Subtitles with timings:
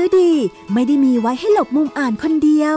[0.00, 0.32] หนังสือดี
[0.72, 2.76] ไม่ได้มีไว้ให้หลบมุมอ่านคนเดียว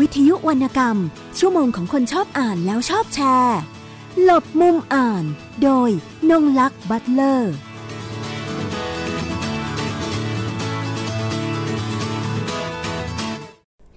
[0.00, 0.96] วิทยุวรรณกรรม
[1.38, 3.58] ชั่วโมงของคนชอบอ่านแล้วชอบแชร์
[4.22, 5.24] หลบมุมอ่าน
[5.62, 5.90] โดย
[6.30, 7.54] นงลักษ์บัตเลอร์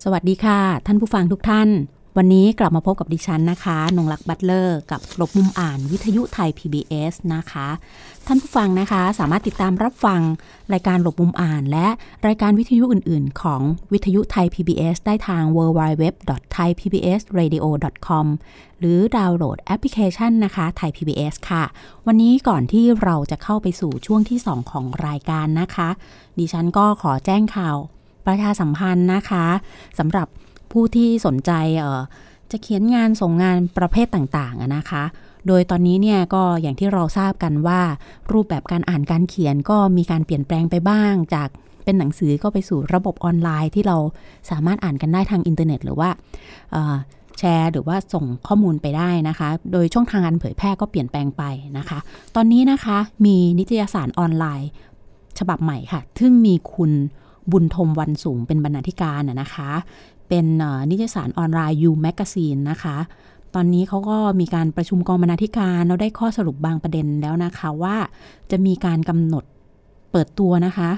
[0.03, 1.69] สวัสดีค่ะ ท่านผู้ฟังทุกท่าน
[2.17, 7.67] วันนี้กลับมาพบกับดิฉันนะคะ นงลักษ์บัตเลอร์ กับหลบมุมอ่านวิทยุไทย PBS นะคะ
[8.27, 10.21] ท่านผู้ฟังนะคะสามารถติดตามรับฟัง
[10.73, 11.87] รายการหลบมุมอ่าน และ
[12.27, 13.61] รายการวิทยุอื่น ๆ ของ
[13.93, 18.25] วิทยุไทย PBS ได้ทาง www.thaipbsradio.com
[18.79, 21.63] หรือดาวน์โหลดแอปพลิเคชันนะคะไทย PBS ค่ะ
[22.07, 25.89] วันนี้ก่อนที่เราจะเข้าไปสู่ช่วงที่ 2 ของรายการนะคะ
[26.39, 27.77] ดิฉันก็ขอแจ้งข่าว
[28.25, 29.45] ประชาสัมพันธ์นะคะ
[29.99, 30.27] สำหรับ
[30.73, 32.01] ผู้ที่สนใจเอ่อ
[32.51, 35.03] จะเขียนงานส่งงานประเภทต่างๆนะคะ
[35.47, 37.81] โดยตอนนี้เนี่ยก็อย่างที่เราทราบกันว่า
[38.31, 41.49] รูปแบบการอ่านการเขียนก็มีการเปลี่ยนแปลงไปบ้าง จาก
[41.83, 43.97] เป็นหนังสือก็ไปสู่ระบบออนไลน์ที่เรา
[44.49, 46.09] สามารถอ่านกันได้ทางอินเทอร์เน็ต หรือว่า
[47.39, 51.43] แชร์หรือว่าส่งข้อมูลไปได้นะคะ โดยช่องทางการเผยแพร่ก็เปลี่ยนแปลงไป
[51.77, 51.99] นะคะ
[52.35, 54.69] ตอนนี้นะคะมีนิตยสารออนไลน์
[55.39, 56.91] ฉบับใหม่ค่ะ ซึ่งมีคุณ
[57.51, 59.69] บุญทมวันสูงเป็นบรรณาธิการนะคะ
[60.35, 60.51] เป็น
[60.89, 62.97] นิตยสารออนไลน์ U Magazine นะคะ
[63.55, 67.95] ตอนนี้เขาก็มีการประชุมกองบรรณาธิการแล้วได้ข้อสรุปบางประเด็นแล้วนะคะว่า
[68.51, 69.43] จะมีการกำหนด
[70.11, 70.89] เปิดตัวนะคะ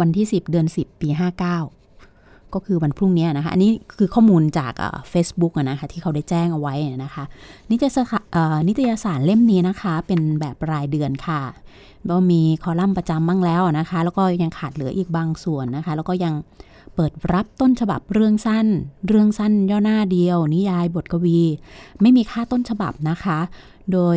[0.00, 1.08] วันที่ 10 เดือน 10 ปี
[1.80, 4.72] 59 ก็คือวันพรุ่งนี้นะคะ อันนี้คือข้อมูลจาก
[5.10, 7.24] เฟซบุ๊กนะคะที่เขาได้แจ้งเอาไว้นะคะ
[7.70, 11.40] นิตยสารนิตยสารเล่มนี้นะคะ เป็นแบบรายเดือนค่ะ
[12.10, 16.34] ก็มีคอลัมน์ประจำบ้างแล้วนะคะ แล้วก็ยังขาดเหลืออีกบางส่วนนะคะ แล้วก็ยัง
[16.96, 18.66] เปิดรับต้นฉบับเรื่องสั้น
[19.06, 21.40] เรื่องสั้นย่อหน้าเดียว นิยายบทกวี
[22.00, 23.38] ไม่มีค่าต้นฉบับนะคะ
[23.92, 24.16] โดย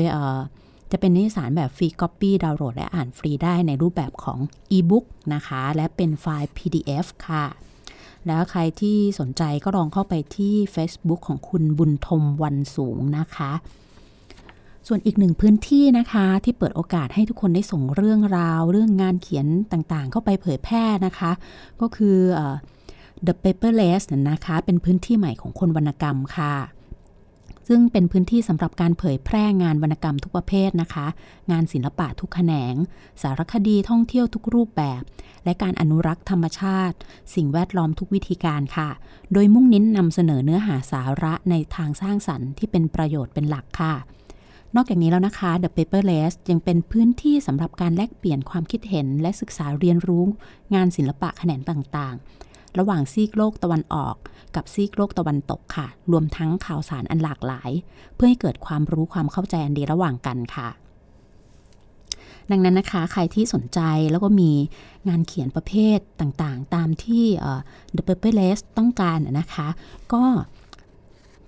[0.92, 4.40] จะเป็นนิสารแบบฟรีก๊อปปี้ดาวน์โหลดและอ่านฟรีได้ในรูปแบบของ
[4.72, 7.46] อีบุ๊กนะคะ และเป็นไฟล์ PDF ค่ะ
[8.28, 13.52] แล้วใครที่สนใจก็ลองเข้าไปที่ Facebook ของคุณบุญทมวันสูงนะคะ
[14.88, 21.32] ส่วนอีกหนึ่งพื้นที่นะคะ ที่เปิดโอกาสให้ทุกคนได้ส่งเรื่องราว เรื่องงานเขียนต่างๆ เข้าไปเผยแพร่นะคะ
[21.82, 22.18] ก็คือ
[23.26, 26.56] The Paperless นะคะ เป็นพื้นที่ใหม่ของคนวรรณกรรมค่ะ
[27.68, 31.06] ซึ่งเป็นพื้นที่สำหรับการเผยแพร่งานวรรณกรรมทุกประเภทนะคะ
[31.52, 32.76] งานศิลปะทุกแขนง
[33.22, 35.02] สารคดีท่องเที่ยวทุกรูปแบบ
[35.44, 36.98] และการอนุรักษ์ธรรมชาติ
[37.36, 38.90] สิ่งแวดล้อมทุกวิธีการค่ะ
[39.34, 43.94] โดยมุ่งเน้นนำเสนอเนื้อหาสาระในทางสร้างสรรค์ที่เป็นประโยชน์เป็นหลักค่ะ
[44.76, 50.26] นอกจากนี้แล้วนะคะ The Paperless ยังเป็นพื้นที่สำหรับการแลกเปลี่ยนความคิดเห็น และศึกษาเรียนรู้
[50.76, 54.16] งานศิลปะแขนงต่างๆ ระหว่างซีกโลกตะวันออก
[54.56, 57.72] กับซีกโลกตะวันตกค่ะ รวมทั้งข่าวสารอันหลากหลาย
[58.16, 60.70] เพื่อให้เกิดความรู้ความเข้าใจอันดีระหว่างกันค่ะ
[62.52, 63.80] ดังนั้นนะคะ ใครที่สนใจ
[64.12, 64.52] แล้วก็มี
[65.10, 67.26] งานเขียนประเภทต่างๆ ตามที่
[67.96, 69.68] The Paperless ต้องการนะคะ
[70.14, 70.24] ก็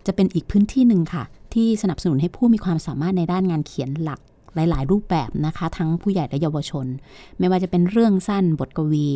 [0.05, 1.23] จะเป็นอีกพื้นที่หนึ่งค่ะ
[1.55, 4.19] ที่สนับสนุนให้ผู้มีความสามารถในด้านงานเขียนหลัก
[4.55, 6.85] หลาย ๆ รูปแบบนะคะ ทั้งผู้ใหญ่และเยาวชน
[7.39, 9.07] ไม่ว่าจะเป็นเรื่องสั้น บทกวี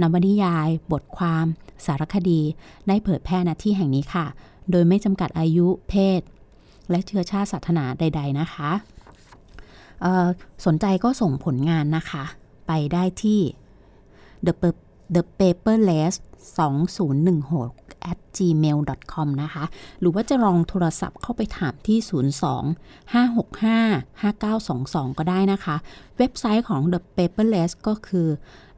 [0.00, 1.46] นวนิยาย บทความ
[1.86, 2.40] สารคดี
[2.88, 4.26] ได้เผยแพร่ณที่แห่งนี้ค่ะ
[4.70, 6.20] โดยไม่จำกัดอายุเพศ
[6.90, 8.70] และเชื้อชาติศาสนาใด ๆ นะคะ
[10.66, 12.24] สนใจก็ส่งผลงานนะคะ
[12.66, 13.40] ไปได้ที่
[14.46, 14.54] the
[15.14, 16.14] the paperless
[16.48, 19.64] 2016 at gmail.com นะคะ
[20.00, 21.98] หรือว่าจะลองโทรศัพท์เข้าไปถามที่
[22.32, 25.76] 02 565 5922 ก็ได้นะคะ
[26.18, 28.28] เว็บไซต์ของ The Paperless ก็คือ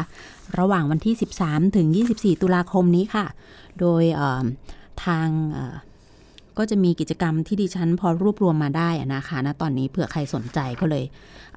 [0.59, 1.15] ระหว่างวันที่
[1.45, 3.25] 13 ถึง 24 ตุลาคมนี้ค่ะ
[3.79, 4.03] โดย
[5.03, 5.27] ทาง
[6.57, 11.05] ก็จะมีกิจกรรมที่ดิฉันพอรวบรวมมาได้นะคะณนะตอนนี้เผื่อใครสนใจก็เลย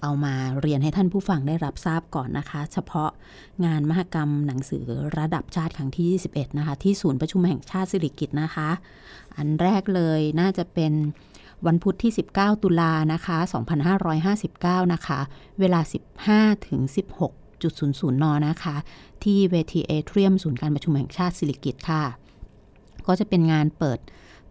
[0.03, 3.11] เอามาเรียนให้ท่านผู้ฟังได้รับทราบก่อนนะคะ เฉพาะ
[3.65, 4.85] งานมหกรรมหนังสือ
[5.19, 8.69] ระดับชาติครั้งที่ 21 นะคะ ที่ศูนย์ประชุมแห่งชาติสิริกิตนะคะ
[9.37, 10.93] อันแรกเลยน่าจะเป็น
[11.67, 13.39] วันพุธที่ 19 ตุลานะคะ
[14.11, 15.21] 2559 นะคะ
[15.61, 15.81] เวลา
[16.23, 16.81] 15ถึง
[17.37, 18.77] 16.00 น นะคะ
[19.25, 22.05] ที่เวทีเอเทรียมศูนย์การประชุมแห่งชาติสิริกิตค่ะ
[23.07, 23.99] ก็จะเป็นงานเปิด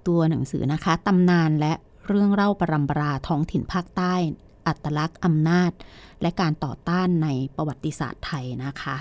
[0.08, 1.74] ตัวหนังสือนะคะตำนานและ
[2.08, 4.14] เรื่องเล่าปรำปราท้องถิ่นภาคใต้
[4.68, 5.72] อัตลักษณ์อำนาจ
[6.22, 8.96] และการต่อต้านในประวัติศาสตร์ไทยนะคะ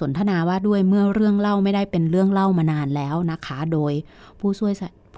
[0.00, 3.92] สนทนาว่าด้วยเมื่อเรื่องเล่าไม่ได้เป็นเรื่องเล่ามานานแล้วนะคะ โดย
[4.40, 4.72] ผู้ช่วย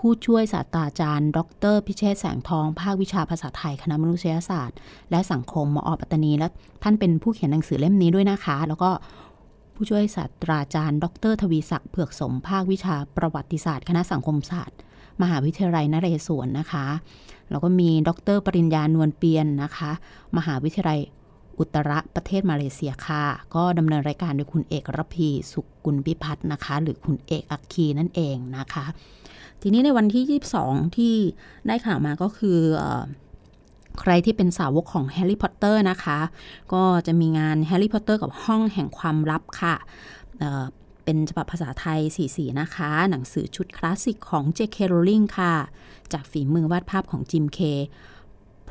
[0.07, 1.39] ผู้ช่วยศาสตราจารย์ ด
[1.75, 4.79] ร พิเชษแสงทอง ภาควิชาภาษาไทย คณะมนุษยศาสตร์
[5.11, 6.49] และสังคมมอปัตตานี และ
[6.83, 8.91] ท่านเป็นผู้เขียนหนังสือเล่มนี้ด้วยนะคะ แล้วก็
[9.75, 14.79] ผู้ช่วยศาสตราจารย์ ดร ทวีศักดิ์เผือกสม ภาควิชาประวัติศาสตร์ คณะสังคมศาสตร์
[15.23, 16.85] มหาวิทยาลัยนเรศวรนะคะ
[17.51, 19.91] แล้วก็มีดร ปริญญานวลเปียนนะคะ
[20.37, 21.01] มหาวิทยาลัย
[21.59, 28.85] อุตรประเทศมาเลเซียค่ะ ก็ดำเนินรายการโดยคุณเอกรพีสุกุลพิพัฒน์นะคะ หรือคุณเอกอักคีนั่นเองนะคะ
[29.63, 31.15] ทีนี้ในวันที่ 22 ที่
[31.67, 32.59] ได้ข่าวมาก็คือ
[34.01, 36.19] ใครที่เป็นสาวกของแฮร์รี่พอตเตอร์นะคะ
[36.73, 39.75] ก็จะมีงานแฮร์รี่พอตเตอร์กับห้องแห่งความลับค่ะ
[40.39, 44.79] เป็นฉบับภาษาไทยสีสีนะคะ หนังสือชุดคลาสสิกของ J.K.
[44.93, 45.55] Rowling ค่ะ
[46.13, 47.59] จากฝีมือวาดภาพของจิมเคย์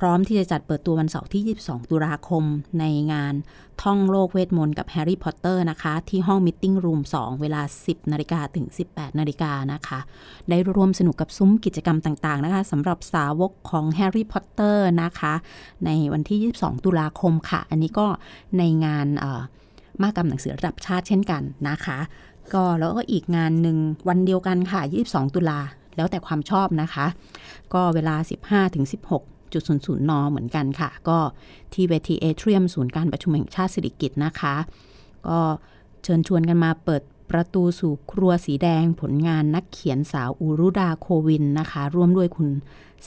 [0.04, 2.44] พร้อมที่จะจัดเปิดตัววันเสาร์ที่ 22 ตุลาคม
[2.80, 3.34] ในงาน
[3.84, 10.00] ท่องโลกเวทมนต์กับแฮร์รี่พอตเตอร์นะคะ ที่ห้อง meeting room 2 เวลา 10 นาฬิกาถึง 18 นาฬิกานะคะ
[10.50, 15.34] ได้รวมสนุกกับซุ้มกิจกรรมต่าง ๆ นะคะสำหรับสาวกของแฮร์รี่พอตเตอร์นะคะ
[15.86, 18.08] ในวันที่ 22 ตุลาคมค่ะ อันนี้ก็
[18.58, 19.08] ในงาน
[20.02, 21.98] มหกรรมหนังสือระดับชาติเช่นกันนะคะ
[22.54, 23.78] ก็แล้วก็อีกงานหนึ่ง
[24.08, 25.60] วันเดียวกันค่ะ 22 ตุลา
[25.96, 27.06] แล้วแต่ความชอบนะคะ
[27.74, 28.16] ก็เวลา
[28.80, 31.20] 15-16 จุดศูนย์ศูนย์นอเหมือนกันค่ะ ก็
[31.74, 34.56] ที่เวทีเอเทียมศูนย์การประชุมแห่งชาติสิริกิตนะคะ
[35.28, 35.40] ก็
[36.04, 37.02] เชิญชวนกันมาเปิด
[37.32, 42.50] ประตูสู่ครัวสีแดงผลงานนักเขียนสาวอูรุดาโควินนะคะ ร่วมด้วยคุณ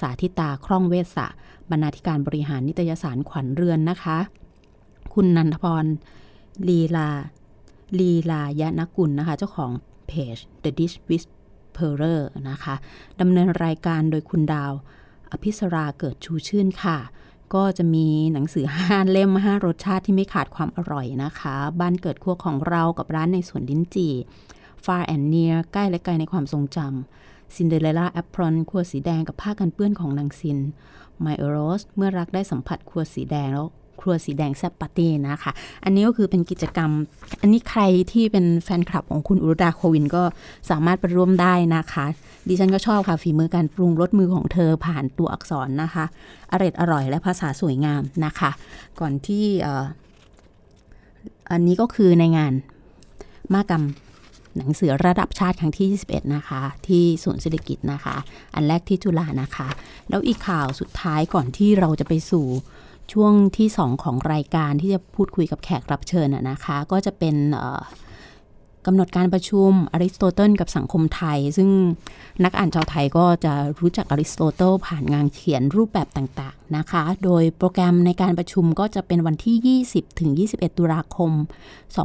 [0.01, 1.27] สาธิตาคล่องเวสะ
[1.71, 4.19] บรรณาธิการบริหารนิตยสารขวัญเรือนนะคะ
[5.15, 5.85] คุณนันทพร
[6.69, 7.09] ลีลา
[7.99, 9.71] ลีลายะนกุลนะคะ เจ้าของ
[10.07, 12.21] เพจ The Dish Whisperer
[12.51, 12.75] นะคะ
[13.21, 14.73] ดำเนินรายการโดยคุณดาว
[15.33, 16.99] อภิสราเกิดชูชื่นค่ะ
[17.55, 24.15] ก็จะมีหนังสือห้าเล่มห้ารสชาติที่ไม่ขาดความอร่อยนะคะ บ้านเกิดครัวของเรากับร้านในสวนลิ้นจี่
[24.85, 30.59] Far and Near ใกล้และไกลในความทรงจำ Cinderella Apron ครัวสีแดงกับผ้ากันเปื้อนของนางซิน
[31.25, 33.69] my Rose เมื่อรักได้สัมผัสครัวสีแดงแล้ว
[34.01, 35.53] ครัวสีแดงแซบปาร์ตี้นะคะ
[35.85, 36.91] อันนี้ก็คือเป็นกิจกรรม
[37.41, 37.83] อันนี้ใคร
[38.13, 40.23] ที่เป็นแฟนคลับของคุณอุรดาโควินก็
[40.71, 42.05] สามารถไปร่วมได้นะคะ
[42.49, 46.05] ดิฉันก็ชอบค่ะฝีมือการปรุงรสมือของเธอผ่านตัวอักษรนะคะ
[46.53, 48.51] อร่อยอร่อยและภาษาสวยงามนะคะ
[49.01, 49.45] ก่อนที่
[51.51, 52.53] อันนี้ก็คือในงาน
[53.55, 53.85] มากรรม
[54.59, 58.17] หนังสือระดับชาติครั้งที่ 21 นะคะ ที่ศูนย์เศรษฐกิจนะคะ
[58.55, 59.69] อันแรกที่จุฬานะคะ
[60.09, 62.47] แล้วอีกข่าวสุดท้ายก่อนที่เราจะไปสู่
[63.13, 67.37] ช่วงที่ 2 ของรายการที่จะพูดคุยกับแขกรับเชิญนะคะ ก็จะเป็น
[68.87, 71.71] กำหนดการประชุมอริสโตเติลกับสังคมไทย ซึ่ง
[72.45, 81.31] นักอ่านชาวไทยก็จะรู้จักอริสโตเติลผ่านงานเขียนรูปแบบต่าง นะคะ โดยโปรแกรมในการประชุมก็จะเป็นวันที่ 20 ถึง 21 ตุลาคม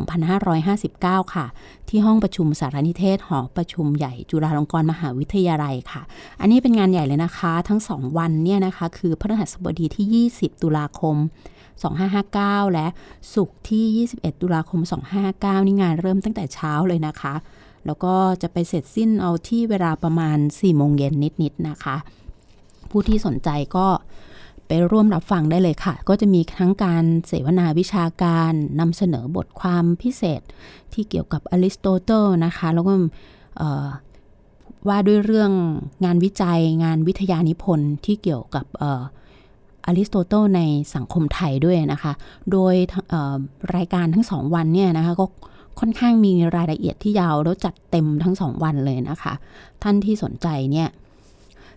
[0.09, 1.45] 2559 ค่ะ
[1.89, 6.01] ที่ห้องประชุมสารนิเทศหอประชุมใหญ่จุฬาลงกรณ์มหาวิทยาลัยค่ะ
[6.39, 11.15] อันนี้เป็นงานใหญ่เลยนะคะ ทั้ง 2 วันเนี่ยนะคะ คือพฤหัสบดีที่ 20 ตุลาคม
[11.95, 12.87] 2559 และ
[13.33, 14.81] สุกร์ที่ 21 ตุลาคม
[15.23, 17.33] 2559 นี่งานเริ่มตั้งแต่เช้าเลยนะคะ
[17.85, 21.95] แล้วก็จะไปเสร็จสิ้นเอาที่เวลาประมาณ4โมงเย็นนิดๆนะคะ
[22.89, 23.87] ผู้ที่สนใจก็
[24.71, 30.41] ไปร่วมรับฟังได้เลยค่ะ ก็จะมีทั้งการเสวนาวิชาการนำเสนอบทความพิเศษ
[30.93, 32.93] ที่เกี่ยวกับอริสโตเติลนะคะ แล้วก็
[34.87, 35.51] ว่าด้วยเรื่อง
[36.05, 38.65] งานวิจัยงานวิทยานิพนธ์ที่เกี่ยวกับ
[39.85, 40.61] อริสโตเติลใน
[40.95, 42.11] สังคมไทยด้วยนะคะ
[42.51, 42.75] โดย
[43.75, 45.25] รายการทั้งสองวันเนี่ยนะคะก็
[45.79, 49.33] ค่อนข้างมีรายละเอียดที่ยาวแล้วจัดเต็มทั้งสองวันเลยนะคะ
[49.83, 50.87] ท่านที่สนใจเนี่ย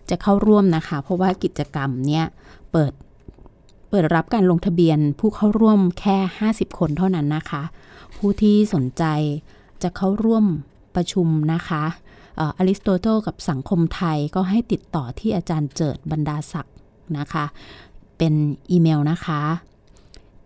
[0.09, 2.25] จะเข้าร่วมนะคะ เพราะว่ากิจกรรมเนี่ย
[2.73, 2.93] เปิด
[3.89, 6.17] เปิดรับการลงทะเบียนผู้เข้าร่วมแค่
[6.49, 7.63] 50 คนเท่านั้นนะคะ
[8.17, 9.03] ผู้ที่สนใจ
[9.83, 10.45] จะเข้าร่วม
[10.95, 11.83] ประชุมนะคะ
[12.37, 16.75] อริสโตเติลกับสังคมไทยก็ให้ติดต่อที่อาจารย์เจิดบรรดาศักดิ์
[17.17, 17.45] นะคะ
[18.17, 18.33] เป็น
[18.71, 19.41] อีเมลนะคะ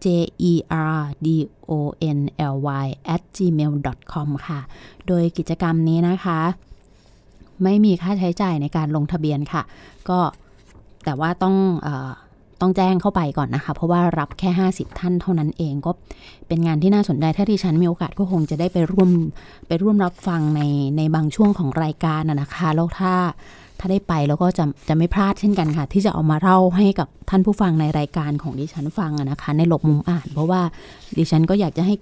[0.04, 0.06] j
[0.52, 0.54] e
[0.94, 1.28] r d
[1.70, 1.72] o
[2.18, 2.20] n
[2.54, 3.74] l y at gmail
[4.12, 4.60] com ค่ะ
[5.08, 6.40] โดยกิจกรรมนี้นะคะ
[7.64, 9.62] ไม่มีค่าใช้จ่ายในการลงทะเบียนค่ะ
[10.10, 10.20] ก็
[11.08, 11.56] แต่ว่าต้อง
[11.88, 11.90] อ
[12.62, 15.92] ต้องแจ้งเข้าไปก่อนนะคะ เพราะว่ารับแค่ 50 ท่านเท่านั้นเองก็
[16.48, 19.10] เป็นงานที่น่าสนใจถ้าที่ฉันมีโอกาสก็คงจะได้ไปร่วม
[19.68, 20.62] ไปร่วมรับฟังใน
[20.98, 23.14] ในบางช่วงของรายการนะคะแล้วถ้า
[23.80, 30.62] ถ้าได้ไปแล้วก็จะจะไม่พลาดเช่นกันค่ะ ที่จะเอามาเล่าให้กับท่านผู้ฟังในรายการของดิฉันฟังนะคะ ในหลบมุมอ่าน เพราะว่า
[31.18, 31.96] ดิฉันก็อยากจะให้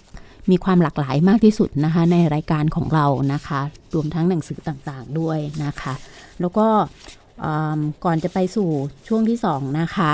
[0.52, 3.60] มีความหลากหลายมากที่สุดนะคะ ในรายการของเรานะคะ
[3.94, 5.94] รวมทั้งหนังสือต่างๆด้วยนะคะ
[6.42, 6.68] แล้วก็
[8.06, 8.70] ก่อนจะไปสู่
[9.08, 10.12] ช่วงที่สองนะคะ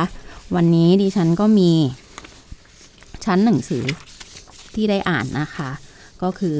[0.55, 1.71] วันนี้ดิฉันก็มี
[3.25, 3.83] ชั้นหนังสือ
[4.75, 5.69] ที่ได้อ่านนะคะ
[6.23, 6.57] ก็คือ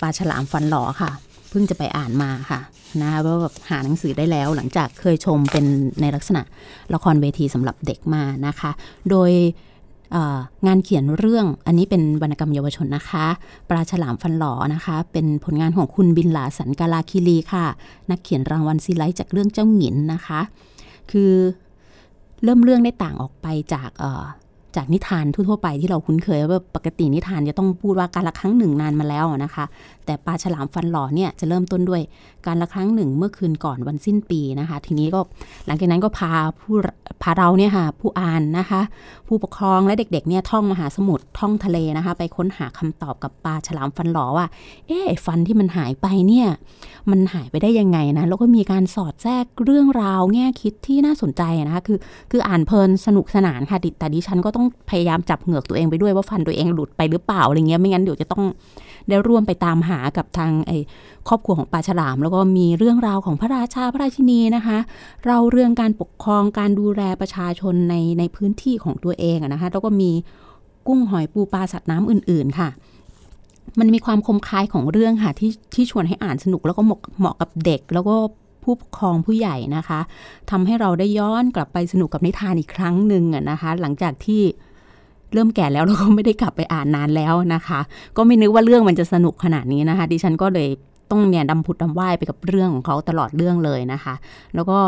[0.00, 1.10] ปลาฉลามฟันหลอค่ะ
[1.50, 2.60] เพิ่งจะไปอ่านมาค่ะ
[3.00, 5.64] นะคะว่าแบบหาหนังสือได้แล้วหลังจากเคยชมเป็น
[6.00, 6.42] ในลักษณะ
[6.94, 8.70] ละครเวทีสำหรับเด็กมานะคะ
[9.10, 9.30] โดย
[10.66, 13.26] งานเขียนเรื่องอันนี้เป็นวรรณกรรมเยาวชนนะคะ
[13.68, 17.66] ปลาฉลามฟันหล่อนะคะ เป็นผลงานของคุณบินหลาสันกาลาคิรีค่ะ
[18.10, 20.40] นักเขียนรางวัลซีไลท์จากเรื่องเจ้าหงินนะคะ
[21.10, 21.32] คือ
[22.44, 23.90] เริ่มเรื่องได้ต่างออกไปจาก
[24.76, 29.64] จากนิทานทั่วๆไปที่เราคุ้นเคยว่าปกตินิทานจะต้องพูดว่าการละครั้งหนึ่งนานมาแล้วนะคะ
[30.08, 32.02] แต่ปลาฉลามฟันหล่อเนี่ยจะเริ่มต้นด้วย
[32.46, 35.20] การละครั้งหนึ่งเมื่อคืนก่อนวันสิ้นปีนะคะ ทีนี้ก็
[35.66, 36.74] หลังจากนั้นก็พาผู้
[37.22, 38.80] พาเราเนี่ยค่ะผู้อ่านนะคะ
[39.26, 44.46] ผู้ปกครองและเด็กๆเนี่ยท่องมหาสมุทรท่องทะเลนะคะ ไปค้นหาคำตอบกับปลาฉลามฟันหล่อว่า
[44.88, 46.48] เอ๊ฟันที่มันหายไปเนี่ย
[47.10, 51.98] มันหายไปได้ยังไงนะแล้วก็มีการสอดแทรกเรื่องราวแง่คิดที่น่าสนใจนะคะคือ
[52.30, 58.44] คืออ่านเพลินสนุกสนานค่ะแต่ดิฉันก็ต้องพยายามจับเหงือกตัวเองไปด้วยว่าฟันตัวเองหลุดไปหรือเปล่าอะไรเงี้ยไม่งั้นเดี๋ยวจะต้อง
[59.08, 60.78] ได้ร่วมไปตามหากับทางไอ้
[61.28, 64.78] ครอบครัวของปลาฉลาม แล้วก็มีเรื่องราวของพระราชาพระราชินีนะคะ
[65.26, 70.10] เราเรื่องการปกครองการดูแลประชาชนในในพื้นที่ของตัวเองนะคะแล้วก็มี
[70.86, 72.68] กุ้งหอยปูปลาสัตว์น้ำอื่น ๆ ค่ะ
[73.78, 78.16] มันมีความคมคายของเรื่องค่ะที่ที่ชวนให้อ่านสนุกแล้วก็เหมาะเหมาะกับเด็ก แล้วก็
[78.62, 80.00] ผู้ปกครองผู้ใหญ่นะคะ
[80.50, 84.42] ทำให้เราได้ย้อนกลับไปสนุกกับนิทานอีกครั้งหนึ่งนะคะ หลังจากที่
[85.32, 87.80] เริ่มแก่แล้วเราก็ไม่ได้กลับไปอ่านนานแล้วนะคะ
[88.16, 90.68] ก็ไม่นึกว่าเรื่องมันจะสนุกขนาดนี้นะคะ ดิฉันก็เลย
[91.10, 94.14] ต้องเนี่ยดำผุดดำว่ายไปกับเรื่องของเขาตลอดเรื่องเลยนะคะ
[94.54, 94.78] แล้วก็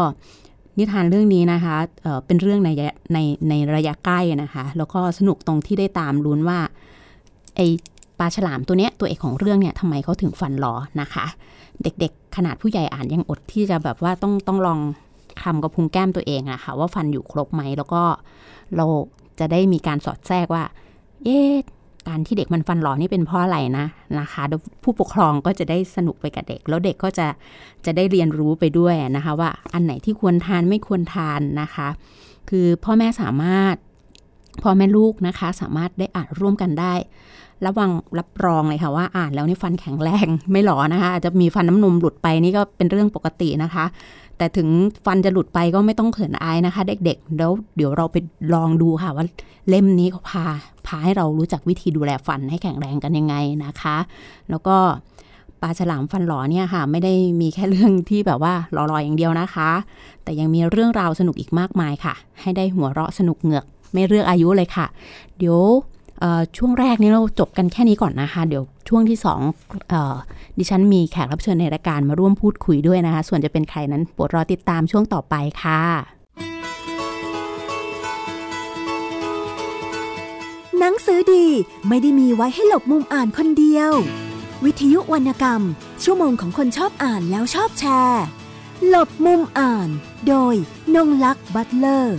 [0.78, 2.70] นิทานเรื่องนี้นะคะเเป็นเรื่องใน
[3.12, 3.18] ใน
[3.49, 6.59] ในระยะใกล้นะคะ แล้วก็สนุกตรงที่ได้ตามลุ้นว่า
[7.56, 7.61] ไอ
[8.18, 11.26] ปลาฉลามตัวเนี้ยตัวเอกของเรื่องเนี่ยทำไมเขาถึงฟันหลอนะคะ
[11.82, 14.78] เด็กๆ ขนาดผู้ใหญ่อ่านยังอดที่จะแบบว่าต้องต้องลอง
[15.42, 18.02] คำกับพุงแก้มตัวเองอะคะ่ะว่าฟันอยู่ครบไหมแล้วก็
[18.76, 18.87] เรา
[19.40, 20.64] จะได้มีการสอดแทรกว่า
[21.25, 21.54] เอ๊ะ
[22.09, 23.87] การที่เด็กมันฟันหลอนี่เป็นเพราะอะไรนะ
[24.18, 24.42] นะคะ
[24.82, 27.26] ผู้ปกครองก็จะได้สนุกไปกับเด็ก แล้วเด็กก็จะ
[27.87, 31.88] จะได้เรียนรู้ไปด้วยนะคะ ว่าอันไหนที่ควรทานไม่ควรทานนะคะ
[32.50, 33.76] คือพ่อแม่สามารถ
[34.62, 36.94] พ่อแม่ลูกนะคะ สามารถได้อ่านร่วมกันได้
[37.64, 43.85] ระวังรับรองเลยค่ะว่าอ่านแล้วนี่ฟันแข็งแรงไม่หลอนะคะ อาจจะมีฟันน้ำนมหลุดไปนี่ก็เป็นเรื่องปกตินะคะ
[44.40, 44.68] แต่ถึง
[45.06, 48.16] ฟันจะหลุดไปก็ไม่ต้องเขินอายนะคะ เด็กๆ แล้วเดี๋ยวเราไป
[48.54, 49.25] ลองดูค่ะว่า
[49.68, 50.44] เล่มนี้เขาพา
[50.87, 53.97] พาให้เรารู้จักวิธีดูแลฟันให้แข็งแรงกันยังไงนะคะ
[54.50, 54.76] แล้วก็
[55.61, 59.70] ปลาฉลามฟันหลอเนี่ยค่ะ ไม่ได้มีแค่เรื่องที่แบบว่าหลอๆอย่างเดียวนะคะ
[60.23, 64.87] แต่ยังมีเรื่องราวสนุกอีกมากมายค่ะ ให้ได้หัวเราะสนุกเหงือกไม่เลือกอายุเลยค่ะ
[65.38, 65.59] เดี๋ยว
[66.57, 69.41] ช่วงแรกนี้เราจบกันแค่นี้ก่อนนะคะ เดี๋ยวช่วงที่สอง
[69.93, 69.95] อ
[70.59, 75.83] ดิฉันมีแขกรับเชิญในรายการมาร่วมพูดคุยด้วยนะคะ ส่วนจะเป็นใครนั้นโปรดรอติดตามช่วงต่อไปค่ะ
[80.79, 81.47] หนังสือดี
[81.89, 83.93] ไม่ได้มีไว้ให้หลบมุมอ่านคนเดียว
[84.65, 85.62] วิทยุวรรณกรรม
[86.03, 88.23] ชั่วโมงของคนชอบอ่านแล้วชอบแชร์
[88.89, 89.89] หลบมุมอ่าน
[90.29, 90.55] โดย
[90.95, 92.19] นงลักษ์บัตเลอร์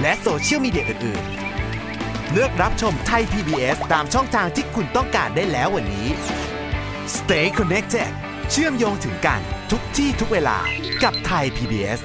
[0.00, 6.08] และโซเชียลมีเดียอื่นๆ เลือกรับชมไทย PBS ตามช่องทางที่คุณต้องการได้แล้ววันนี้
[7.16, 8.10] Stay connected
[8.50, 9.40] เชื่อมโยงถึงกัน
[9.70, 10.58] ทุกที่ทุกเวลา
[11.02, 12.00] กับไทย PBS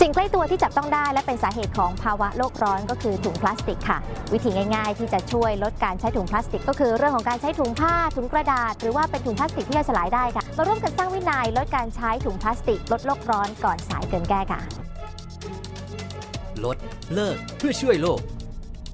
[0.00, 3.98] สิ่งใกล้ตัวที่จับต้องได้และเป็นสาเหตุของภาวะโลกร้อนก็คือถุงพลาสติกค่ะ
[4.32, 14.89] วิธีง่ายๆ ที่จะช่วยลดการใช้ถุงพลาสติก ก็คือเรื่องของการใช้ถุงผ้าถุงกระดาษ หรือว่าเป็นถุงพลาสติกที่ย่อยสลายได้ค่ะมาร่วมกันสร้างวินัยลดการใช้ถุงพลาสติก ลดโลกร้อนก่อนสายเกินแก้ค่ะ
[16.64, 16.76] ลด
[17.14, 18.20] เลิกเพื่อช่วยโลก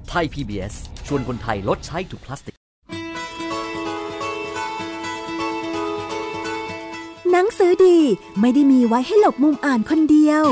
[0.09, 0.73] ไทย PBS
[1.07, 2.55] ชวนคนไทยลดใช้ถุงพลาสติก
[7.31, 7.97] หนังสือดี
[8.39, 10.45] ไม่ได้มีไว้ให้หลบมุมอ่านคนเดียว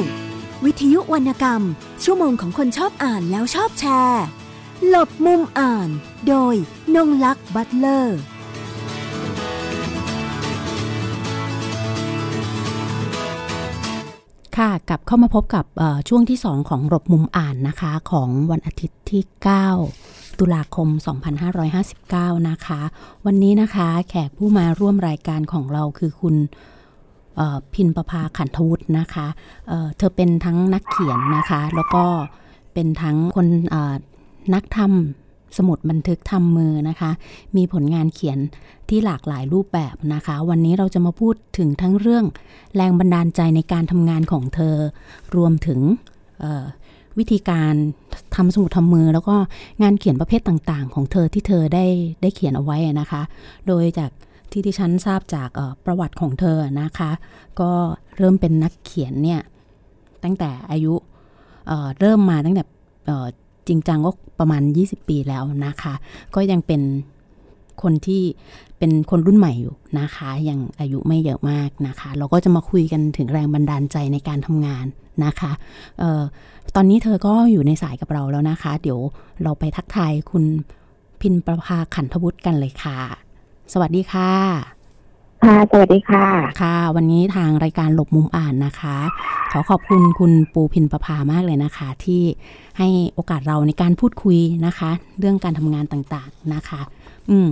[0.66, 1.62] วิทยุวรรณกรรม
[2.04, 4.24] ชั่วโมงของคนชอบอ่านแล้วชอบแชร์
[4.88, 5.90] หลบมุมอ่าน
[6.28, 6.56] โดย
[6.96, 8.20] นงลักษ์บัตเลอร์
[14.58, 15.66] ค่ะกลับเข้ามาพบกับ
[16.10, 19.24] ช่วงที่ 2 ของรบมุมอ่านนะคะ ของวันอาทิตย์ที่
[19.82, 20.88] 9 ตุลาคม
[21.64, 22.82] 2559 นะคะ
[23.26, 26.36] วันนี้นะคะแขกผู้มาร่วมรายการของเราคือคุณ
[27.74, 29.28] พินประภาขันทวุฒินะคะ
[29.68, 32.06] เเธอเป็นทั้งนักเขียนนะคะ แล้วก็
[32.74, 33.48] เป็นทั้งคน
[34.54, 35.25] นักทำ
[35.58, 37.12] สมุดบันทึกทำมือนะคะ
[37.56, 38.40] มีผลงานเขียน
[38.90, 42.26] ที่หลากหลายรูปแบบนะคะ วันนี้เราจะมาพูดถึงทั้งเรื่อง
[42.76, 44.76] แรงบันดาลใจในการทำงานของเธอ
[45.36, 45.80] รวมถึง
[47.18, 47.74] วิธีการ
[48.36, 49.36] ทำสมุดทำมือ แล้วก็
[49.82, 51.86] งานเขียนประเภทต่างๆ ของเธอที่เธอได้
[52.22, 53.22] ได้เขียนเอาไว้นะคะ
[53.68, 54.12] โดยจาก
[54.52, 55.50] ที่ที่ฉันทราบจาก
[55.86, 57.12] ประวัติของเธอนะคะ
[57.60, 57.72] ก็
[58.18, 59.42] เริ่มเป็นนักเขียนเนี่ย
[60.24, 60.94] ตั้งแต่อายุ
[61.68, 62.64] เอ่อเริ่มมาตั้งแต่
[63.68, 65.94] จริงจังก็ประมาณ 20 ปีแล้วนะคะ
[66.36, 66.82] ก็ยังเป็น
[67.82, 68.24] คนที่
[68.78, 74.86] เป็นคนรุ่นใหม่อยู่นะคะยังอายุไม่เยอะมากนะคะ เราก็จะมาคุยกันถึงแรงบันดาลใจในการทำงาน
[75.26, 75.52] นะคะ
[76.00, 76.22] เออ
[76.76, 79.00] ตอนนี้เธอก็อยู่ในสายกับเราแล้วนะคะ เดี๋ยว
[79.44, 80.44] เราไปทักทายคุณ
[81.22, 83.00] พินประภาขันทวุฒิกันเลยค่ะ
[83.74, 84.75] สวัสดีค่ะ
[85.46, 86.26] ค่ะ สวัสดีค่ะ
[86.62, 88.98] ค่ะ วันนี้ทางรายการหลบมุมอ่านนะคะ
[89.52, 92.24] ขอขอบคุณคุณปูพินประภามากเลยนะคะ ที่
[92.78, 96.82] ให้โอกาสเราในการพูดคุยนะคะ เรื่องการทำงานต่างๆนะคะ
[97.30, 97.48] อืม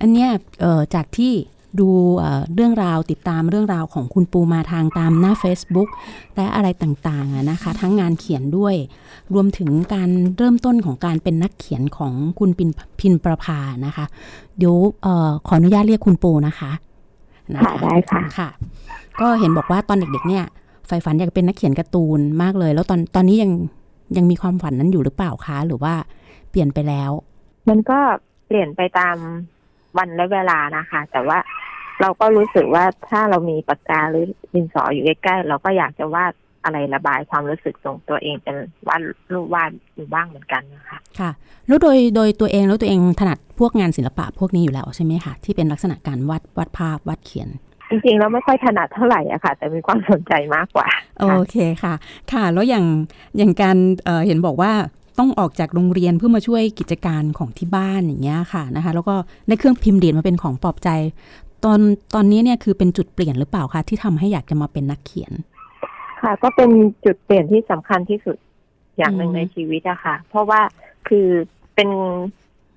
[0.00, 0.28] อันเนี้ย
[0.60, 1.32] เอ่อจากที่
[1.80, 5.88] ดูเอ่อเรื่องราวติดตามเรื่องราวของคุณปูมาทางตามหน้า Facebook
[6.36, 8.74] และอะไรต่างๆอะนะคะ ทั้งงานเขียนด้วย
[9.34, 12.70] รวมถึงการเริ่มต้นของการเป็นนักเขียนของคุณพิน
[13.00, 14.04] พินประภานะคะ
[14.58, 16.72] เดี๋ยวเอ่อขออนุญาตเรียกคุณปูนะคะ
[17.64, 18.48] ค่ะได้ค่ะค่ะ
[19.20, 20.44] ก็เห็นบอกว่าตอนเด็กๆเนี่ย
[20.86, 23.52] ใฝ่ฝันอยากเป็นนักเขียนการ์ตูนมากเลย แล้วตอนตอนนี้ยัง
[24.16, 25.94] ยังมีความฝันนั้นอยู่หรือเปล่าคะหรือว่า
[26.50, 27.10] เปลี่ยนไปแล้ว
[27.68, 27.98] มันก็
[28.46, 29.16] เปลี่ยนไปตาม
[29.96, 31.38] วันและเวลานะคะ แต่ว่า
[32.00, 36.32] เราก็รู้สึกว่าถ้าเรามีปากกาหรือดินสออยู่ใกล้ๆเราก็อยากจะวาด
[36.64, 38.56] อะไรระบายความรู้สึกส่งตัวเองเป็น
[38.88, 39.00] วาด
[39.32, 41.30] รูปวาดอยู่บ้างเหมือนกันนะคะค่ะ
[41.66, 47.48] แล้วโดยโดยตัวเองแล้วตัวเองถนัดพวกงานศิลปะพวกนี้อยู่แล้วใช่ไหมคะที่เป็นลักษณะการวาดวาดภาพวาดเขียน
[47.90, 50.88] จริงๆเราไม่ค่อยถนัดเท่าไหร่อะค่ะ แต่มีความสนใจมากกว่า
[51.20, 51.94] โอเคค่ะ
[52.32, 52.84] ค่ะ แล้วอย่าง
[53.38, 54.72] อย่างการเอ่อเห็นบอกว่า
[55.18, 59.14] ต้องออกจากโรงเรียนเพื่อมาช่วยกิจการของที่บ้านอย่างเงี้ยค่ะนะคะ แล้วก็
[59.48, 60.88] ได้เครื่องพิมพ์ดีดมาเป็นของปลอบใจ
[61.64, 61.80] ตอน
[62.14, 65.32] ตอนนี้เนี่ยคือเป็นจุดเปลี่ยนหรือเปล่าคะที่ทำให้อยากจะมาเป็นนักเขียน
[66.22, 66.70] ค่ะ ก็เป็น
[67.04, 68.36] จุดเปลี่ยนที่สำคัญที่สุด
[68.98, 70.60] อย่างหนึ่งอืมในชีวิตอะค่ะ เพราะว่า
[71.08, 71.28] คือ
[71.74, 71.88] เป็น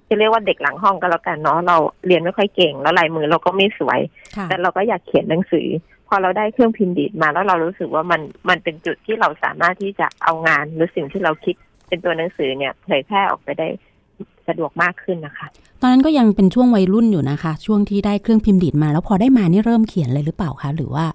[0.10, 1.78] จะเรียกว่าเด็กหลังห้องก็แล้วกันเนาะเรา
[2.08, 4.00] เรียนไม่ค่อยเก่ง แล้วลายมือเราก็ไม่สวย
[4.36, 5.68] ค่ะแต่เราก็อยากเขียนหนังสือ
[6.08, 11.56] พอเราได้เครื่องพิมพ์ดีดมาแล้วเรารู้สึกว่ามันมันเป็นจุดที่เราสามารถที่จะเอางานหรือสิ่งที่เราคิด
[11.88, 13.68] เป็นตัวหนังสือเนี่ยเผยแพร่ออกไปได้
[14.48, 15.48] สะดวกมากขึ้นนะคะ
[15.82, 21.06] ตอนนั้นก็ยังเป็นช่วงวัยรุ่นอยู่นะคะ ช่วงที่ได้เครื่องพิมพ์ดีดมา แล้วพอได้มานี่เริ่มเขียนเลยหรือเปล่าคะหรือว่า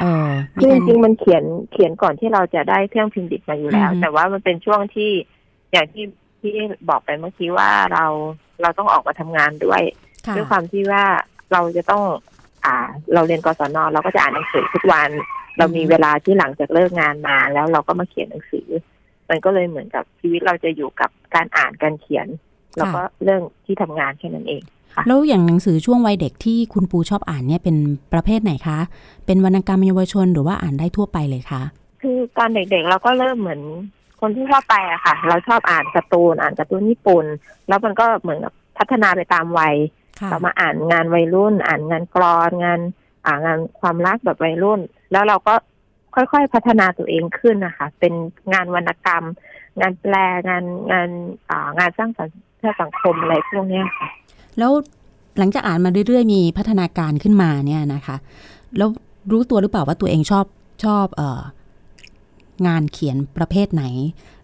[0.00, 5.10] เออมีคือจการริงๆมันเขียนเขียนก่อนที่เราจะได้เครื่องพิมพ์ดิบมาอยู่แล้วอือฮึแต่ว่ามันเป็นช่วงที่
[5.72, 6.04] อย่างที่
[6.40, 6.54] ที่
[6.88, 8.06] บอกไปเมื่อกี้ว่าเรา
[8.62, 9.82] เราต้องออกมาทำงานด้วย
[10.26, 11.04] ค่ะด้วยความที่ว่า
[11.52, 12.02] เราจะต้อง
[12.64, 12.76] อ่า
[13.14, 15.10] เราเรียนกศนเราก็จะอ่านหนังสือทุกวัน
[15.58, 18.68] เรามีเวลาที่หลังจากเลิกงานมา แล้วเราก็มาเขียนหนังสือ
[19.30, 22.26] มันก็เลยเหมือนกับชีวิตเราจะอยู่กับการอ่านการเขียน
[22.76, 24.62] แล้วก็เรื่องที่ทำงานแค่นั้นเอง
[25.06, 27.76] แล้วอย่างหนังสือช่วงวัยเด็กที่คุณปูชอบอ่านเนี่ยเป็น
[28.12, 28.78] ประเภทไหนคะ
[29.26, 31.62] เป็นวรรณกรรมเยาวชนหรือว่าอ่านได้ทั่วไปเลยคะ
[32.02, 33.60] คือตอนเด็กๆเราก็เริ่มเหมือน
[34.20, 37.24] คนที่ชอบไปอะค่ะ เราชอบอ่านการ์ตูนอ่านการ์ตูนญี่ปุ่น
[37.68, 39.74] แล้วมันก็เหมือนกับพัฒนาไปตามวัย
[40.20, 42.80] ค่ะเรามาอ่านงานวัยรุ่น อ่านงานกรอนงาน
[43.26, 44.80] อ่างานความรักแบบวัยรุ่น
[45.12, 45.54] แล้วเราก็
[46.14, 48.12] ค่อยๆพัฒนาตัวเองขึ้นนะคะ เป็น
[48.52, 49.24] งานวรรณกรรม
[49.80, 50.14] งานแปล
[50.48, 51.08] งานงาน
[51.48, 54.08] อ่างานสร้างสรรค์เพื่อสังคมอะไรพวกเนี้ยค่ะ
[54.60, 54.72] แล้ว
[55.38, 58.16] หลังจากอ่านมาเรื่อยๆ มีพัฒนาการขึ้นมาเนี่ยนะคะ
[58.78, 58.88] แล้ว
[59.32, 60.44] รู้ตัวหรือเปล่าว่าตัวเองชอบ
[60.84, 61.40] ชอบเอ่อ
[62.66, 63.84] งานเขียนประเภทไหน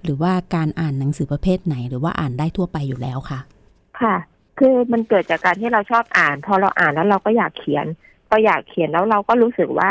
[0.05, 3.41] หรือว่าการอ่านหนังสือประเภทไหน หรือว่าอ่านได้ทั่วไปอยู่แล้วค่ะ
[4.01, 4.17] ค่ะ
[4.59, 7.87] คือมันเกิดจากการที่เราชอบอ่าน พอเราอ่านแล้วเราก็อยากเขียน
[8.29, 9.91] พออยากเขียนแล้วเราก็รู้สึกว่า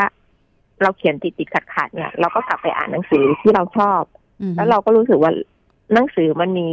[0.82, 4.02] เราเขียนติดติดขัดขัดๆเนี่ย เราก็กลับไปอ่านหนังสือที่เราชอบ
[4.42, 5.32] อืมแล้วเราก็รู้สึกว่า
[5.94, 6.70] หนังสือมันมี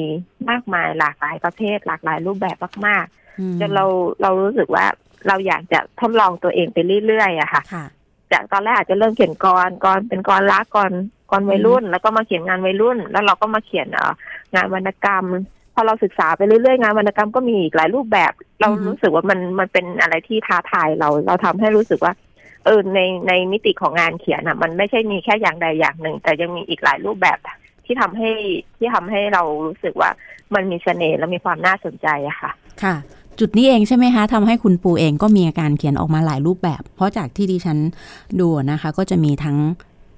[0.50, 3.21] มากมายหลากหลายประเภท หลากหลายรูปแบบมากอืมๆ
[3.60, 3.84] จนเรา
[4.22, 4.84] เรารู้สึกว่า
[5.28, 7.84] เราอยากจะทดลองตัวเองไปเรื่อยๆอะค่ะค่ะ
[8.32, 10.92] จากตอนแรกอาจจะเริ่มเขียนกรกรเป็นกรรักกร
[11.30, 14.12] กรวัยรุ่น แล้วก็มาเขียนงานวัยรุ่น แล้วเราก็มาเขียนเอ่อ
[14.54, 15.26] งานวรรณกรรม
[15.74, 22.12] พอเราศึกษาไปเรื่อยๆงานวรรณกรรมก็มีอีกหลายรูปแบบ เราอือฮึรู้สึกว่ามันมันเป็นอะไรที่ท้าทายเราเราทำให้รู้สึกว่า
[22.64, 27.38] เออในในมิติของงานเขียนอะ มันไม่ใช่มีแค่อย่างใดอย่างหนึ่ง แต่ยังมีอีกหลายรูปแบบ
[27.84, 28.30] ที่ทำให้
[28.78, 30.10] ที่ทำให้เรารู้สึกว่า
[30.54, 32.50] มันมีเสน่ห์และมีความน่าสนใจอะค่ะ
[32.82, 32.94] ค่ะ
[33.40, 37.78] จุดนี้เองใช่ไหมคะทำให้คุณปูเองก็มีการเขียนออกมาหลายรูปแบบ เพราะจากที่ดิฉัน
[38.40, 39.56] ดูนะคะ ก็จะมีทั้ง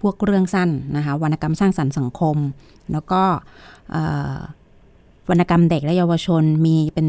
[0.00, 2.36] พวกเรื่องสั้นนะคะวรรณกรรมสร้างสรรค์สังคม
[2.92, 3.22] แล้วก็
[3.90, 4.02] เอ่
[4.34, 4.36] อ
[5.30, 7.08] วรรณกรรมเด็กและเยาวชนมีเป็น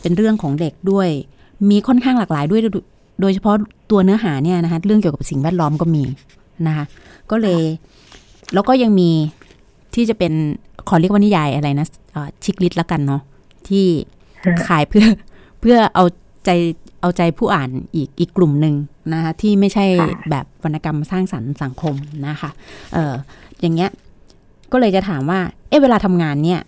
[0.00, 1.08] เป็นเรื่องของเด็กด้วย
[1.70, 2.60] มีค่อนข้างหลากหลายด้วย
[3.20, 3.56] โดยเฉพาะ
[3.90, 6.04] ตัวเนื้อหาเนี่ยนะคะเรื่องเกี่ยวกับสิ่งแวดล้อมก็มี
[6.66, 6.84] นะคะ
[7.30, 7.62] ก็เลย
[8.54, 9.10] แล้วก็ยังมี
[9.94, 10.32] ที่จะเป็น
[10.88, 13.22] ขอเรียกว่านิยายอะไรนะเอ่อชิคลิสละกันเนาะ
[13.68, 13.84] ที่
[14.66, 16.04] ขายเพื่อเพื่อเอา
[16.44, 16.50] ใจ
[17.00, 18.74] เอาใจผู้อ่านอีกอีกกลุ่มหนึ่ง
[19.12, 21.94] นะคะที่ไม่ใช่ค่ะแบบวรรณกรรมสร้างสรรค์สังคม
[22.26, 22.50] นะคะ
[22.94, 23.14] เออ
[23.60, 23.90] อย่างเงี้ย
[24.72, 26.60] ก็เลยจะถามว่า เอ๊ะเวลาทำงานเนี่ย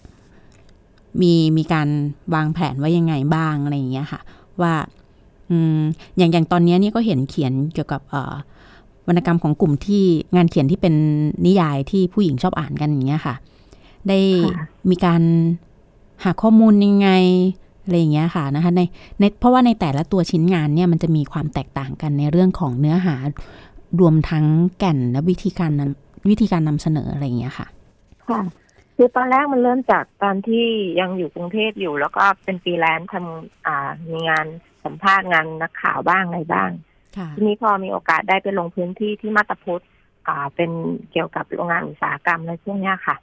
[1.20, 1.88] มีมีการ
[2.34, 4.20] วางแผนไว้ยังไงบ้างอะไรอย่างเงี้ยค่ะ
[4.60, 4.74] ว่า
[5.50, 5.78] อืม
[6.16, 8.34] อย่างอย่างตอนเนี้ยนี่ก็เห็นเขียนเกี่ยวกับเอ่อ
[9.08, 10.04] วรรณกรรมของกลุ่มที่
[10.36, 10.94] งานเขียนที่เป็น
[11.46, 13.34] นิยายที่ผู้หญิงชอบอ่านกันอย่างเงี้ยค่ะ
[14.08, 15.22] ได้ค่ะมีการ
[16.24, 17.08] หาข้อมูลยังไง
[17.86, 18.80] อะไรอย่างเงี้ยค่ะนะคะใน
[19.20, 23.16] ในเพราะว่าในแต่ละตัวชิ้นงานเนี่ยมันจะมีความแตกต่างกันในเรื่องของเนื้อหา
[24.00, 24.44] รวมทั้ง
[24.78, 27.66] แก่นและวิธีการนำวิธีการนำเสนออะไรอย่างเงี้ยค่ะ
[28.28, 28.42] ค่ะ
[28.96, 30.64] คือตอนแรกมันเริ่มจากตอนที่
[31.00, 34.46] ยังอยู่กรุงเทพอยู่ แล้วก็เป็นฟรีแลนซ์ทำอ่ามีงาน
[34.84, 36.70] สัมภาษณ์งานนักข่าวบ้างอะไรบ้าง
[37.16, 39.84] ค่ะทีนี้พอมีโอกาสได้ไปลงพื้นที่ที่มาตาพุทธ
[40.28, 40.70] อ่า เป็น
[41.12, 43.16] เกี่ยวกับโรงงานอุตสาหกรรมอะไรพวกเนี้ยค่ะ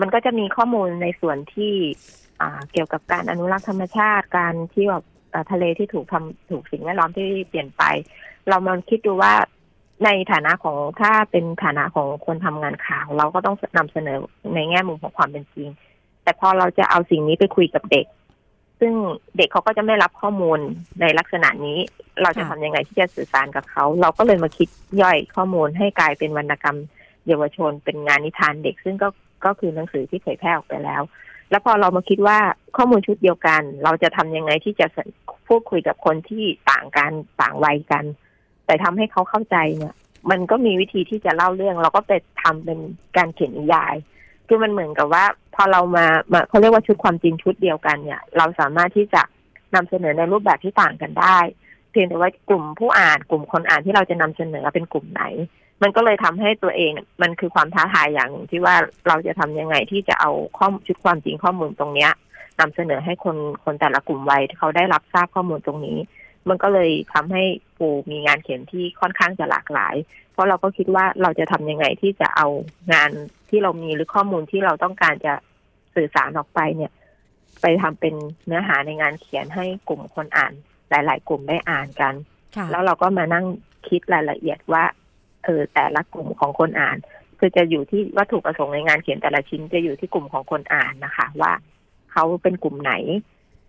[0.00, 2.23] มันก็จะมีข้อมูลในส่วนที่อ่า
[2.72, 5.04] เกี่ยวกับการอนุรักษ์ธรรมชาติ การที่แบบ
[5.52, 7.82] ทะเลที่ถูกทำถูกสิ่งแวดล้อมที่เปลี่ยนไป
[8.48, 9.32] เรามาคิดดูว่า
[10.04, 14.18] ในฐานะของถ้าเป็นฐานะของคนทำงานข่าว เราก็ต้องนำเสนอ
[14.54, 15.68] ในแง่มุมของความเป็นจริง
[16.22, 18.06] แต่พอเราจะเอาสิ่งนี้ไปคุยกับเด็ก
[18.80, 18.92] ซึ่ง
[19.36, 20.58] เด็กเขาก็จะไม่รับข้อมูล
[21.00, 21.78] ในลักษณะนี้
[22.22, 24.68] เราจะค่ะทำยังไงที่จะสื่อสารกับเขา เราก็เลยมาคิด
[25.02, 26.78] ย่อยข้อมูลให้กลายเป็นวรรณกรรม
[27.26, 29.08] เยาวชนเป็นงานนิทานเด็ก ซึ่งก็
[29.44, 31.02] ก็คือหนังสือที่เผยแพร่ออกไปแล้ว
[31.50, 32.38] แล้วพอเรามาคิดว่า
[32.76, 34.86] ข้อมูลชุดเดียวกัน เราจะทำยังไงที่จะ
[35.48, 38.04] พูดคุยกับคนที่ต่างกันต่างวัยกัน
[38.66, 39.94] แต่ทำให้เขาเข้าใจเนี่ย
[40.30, 42.78] มันก็มีวิธีที่จะเล่าเรื่อง เราก็ไปทำเป็น
[43.16, 43.94] การเขียนนิยาย
[44.48, 49.22] คือมันเหมือนกับว่า พอเรามามาเขาเรียกว่าชุดความจริงชุดเดียวกันเนี่ย เราสามารถที่จะ
[49.74, 51.38] นำเสนอในรูปแบบที่ต่างกันได้
[51.90, 55.22] เพียงแต่ว่ากลุ่มผู้อ่านกลุ่มคนอ่านที่เราจะนำเสนอเป็นกลุ่มไหน
[55.84, 58.74] มันก็เลยทำให้ตัวเองเนี่ยมันคือความท้าทายอย่างหนึ่งที่ว่า
[59.08, 62.10] เราจะทำยังไงที่จะเอาข้อชุดความจริงข้อมูลตรงเนี้ย
[62.60, 65.98] นำเสนอให้คนคนแต่ละกลุ่มวัยเขาได้รับทราบข้อมูลตรงนี้
[66.48, 67.42] มันก็เลยทำให้
[67.78, 69.94] ปูมีงานเขียนที่ค่อนข้างจะหลากหลาย
[70.32, 72.48] เพราะเราก็คิดว่าเราจะทำยังไงที่จะเอา
[72.92, 73.10] งาน
[73.48, 75.34] ที่เรามีหรือข้อมูลที่เราต้องการจะ
[75.94, 76.92] สื่อสารออกไปเนี่ย
[77.60, 78.14] ไปทำเป็น
[78.46, 80.52] เนื้อหาในงานเขียนให้กลุ่มคนอ่าน
[80.90, 82.14] หลาย ๆ กลุ่มได้อ่านกัน
[82.56, 83.46] ค่ะแล้วเราก็มานั่ง
[83.88, 84.84] คิดรายละเอียดว่า
[85.44, 86.96] เออแต่ละกลุ่มของคนอ่าน
[87.38, 91.52] คือจะอยู่ที่วัตถุประสงค์ในงานเขียนแต่ละชิ้นจะอยู่ที่กลุ่มของคนอ่านนะคะ ว่า
[92.12, 92.92] เขาเป็นกลุ่มไหน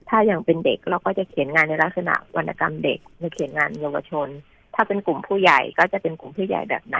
[0.10, 4.28] ถ้าอย่างเป็นเด็กเราก็จะเขียนงานในลักษณะวรรณกรรมเด็กหรือเขียนงานเยาวชน
[4.76, 7.00] ถ้าเป็นกลุ่มผู้ใหญ่ก็จะเป็นกลุ่มผู้ใหญ่แบบไหน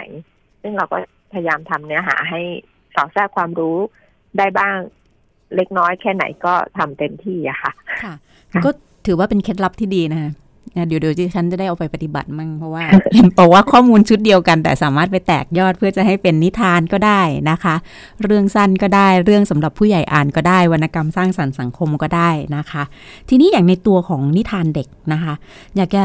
[0.62, 0.98] ซึ่งเราก็
[1.34, 2.42] พยายามทำเนื้อหาให้
[2.96, 3.78] สอดแทรกความรู้
[4.38, 4.76] ได้บ้าง
[5.56, 7.72] เล็กน้อยแค่ไหนก็ทำเต็มที่อะค่ะ
[8.04, 8.14] ค่ะ
[8.54, 8.70] ค่ะ ก็
[9.06, 10.32] ถือว่าเป็นเคล็ดลับที่ดีนะคะ
[10.88, 12.84] เดี๋ยวเดี๋ยวดิฉันจะได้เอาไปปฏิบัติมั่งเพราะว่า
[13.16, 17.76] เห็นบอกว่าข้อมูลชุดเดียวกัน แต่สามารถไปแตกยอดเพื่อจะให้เป็นนิทานก็ได้นะคะ
[18.24, 22.84] เรื่องสั้นก็ได้เรื่องสำหรับผู้ใหญ่อ่านก็ได้วรรณกรรมสร้างสรรค์สังคมก็ได้นะคะ
[23.30, 25.34] ทีนี้อย่างในตัวของนิทานเด็กนะคะ
[25.78, 26.04] อยากจะ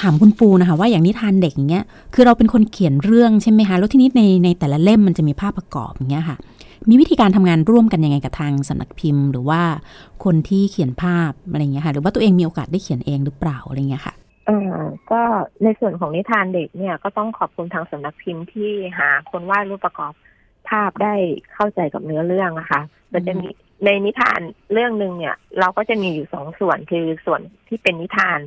[0.00, 6.36] ถามคุณปูนะคะว่าอย่างนิทานเด็กอย่างเงี้ยคือเราเป็นคนเขียนเรื่องใช่ไหมคะแล้วทีนี้ในในแต่ละเล่มมันจะมีภาพประกอบอย่างเงี้ยค่ะ
[6.88, 9.62] มีวิธีการทำงานร่วมกันยังไงกับทางสำนักพิมพ์ หรือว่า
[10.24, 14.14] คนที่เขียนภาพอะไรเงี้ยค่ะหรือว่าตัวเองมีโอกาสได้เขียนเองหรือเปล่าอะไรเงี้ยค่ะ
[14.46, 14.76] เออ
[15.10, 15.22] ก็
[15.64, 20.12] ในส่วนของนิทานเด็กเนี่ยก็ต้องขอบคุณทางสำนักพิมพ์ที่หาคนวาดรูปประกอบ
[20.68, 21.14] ภาพได้
[21.54, 22.80] เข้าใจกับเนื้อเรื่องนะคะ
[23.12, 23.46] มันจะมี
[23.84, 24.40] ในนิทาน
[24.72, 28.38] เรื่องหนึ่งเนี่ย เราก็จะมีอยู่สองส่วนคือส่วนที่เป็นนิทาน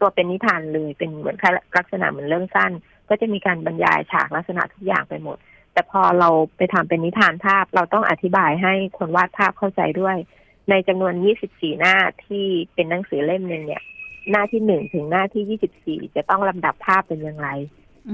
[0.00, 1.36] ตัวเป็นนิทานเลยเป็นเหมือน
[1.76, 2.72] ลักษณะเหมือนเรื่องสั้น
[3.08, 5.36] ก็จะมีการบรรยายฉากลักษณะทุกอย่างไปหมด
[5.74, 10.16] แต่พอเราไปทำเป็นนิทานภาพ เราต้องอธิบายให้คนวาดภาพเข้าใจด้วย
[10.70, 11.14] ในจำนวน
[11.46, 13.82] 24 หน้าที่เป็นหนังสือเล่มหนึ่งเนี่ย
[14.30, 17.48] หน้าที่หนึ่งถึงหน้าที่ 24 จะต้องลำดับภาพเป็นยังไง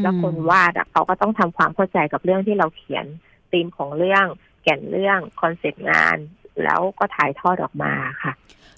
[0.03, 3.07] แล้วคนวาดอะเขาก็ต้องทำความเข้าใจกับเรื่องที่เราเขียน
[3.51, 4.25] ธีมของเรื่อง
[4.63, 6.17] แก่นเรื่องคอนเซ็ปต์งาน
[6.65, 7.93] แล้วก็ถ่ายทอดออกมา
[8.23, 8.33] ค่ะ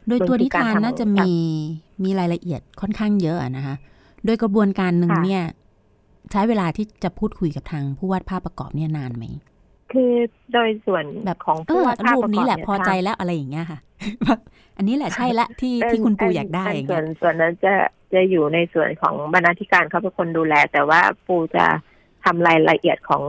[0.06, 1.30] โดยตัวนิทานมันคือการทำน่าจะมี
[2.04, 3.76] มีรายละเอียดค่อนข้างเยอะอะนะคะ
[4.24, 5.44] โดยกระบวนการหนึ่งค่ะเนี่ย
[6.30, 9.24] ใช้เวลาที่จะพูดคุยกับทางผู้วาดภาพประกอบเนี่ยนานไหม
[9.92, 10.12] คือ
[10.52, 13.78] โดยส่วนแบบของเอผู้อวาดภาพรูปประกนี้อบแหละเนี่ยพอใจทางแล้วอะไรอย่างเงี้ยค่ะ
[14.24, 14.40] แบบ
[14.76, 17.74] อันนี้แหละใช่ละที่ที่คุณปูอยากได้อย่างส่เงี้วยนส่วนนั้นจะ
[18.12, 21.66] จะอยู่ในส่วนของบรรณาธิการเขาเป็นคนดูแล แต่ว่าปูจะ
[22.24, 23.24] ทำรายละเอียดของ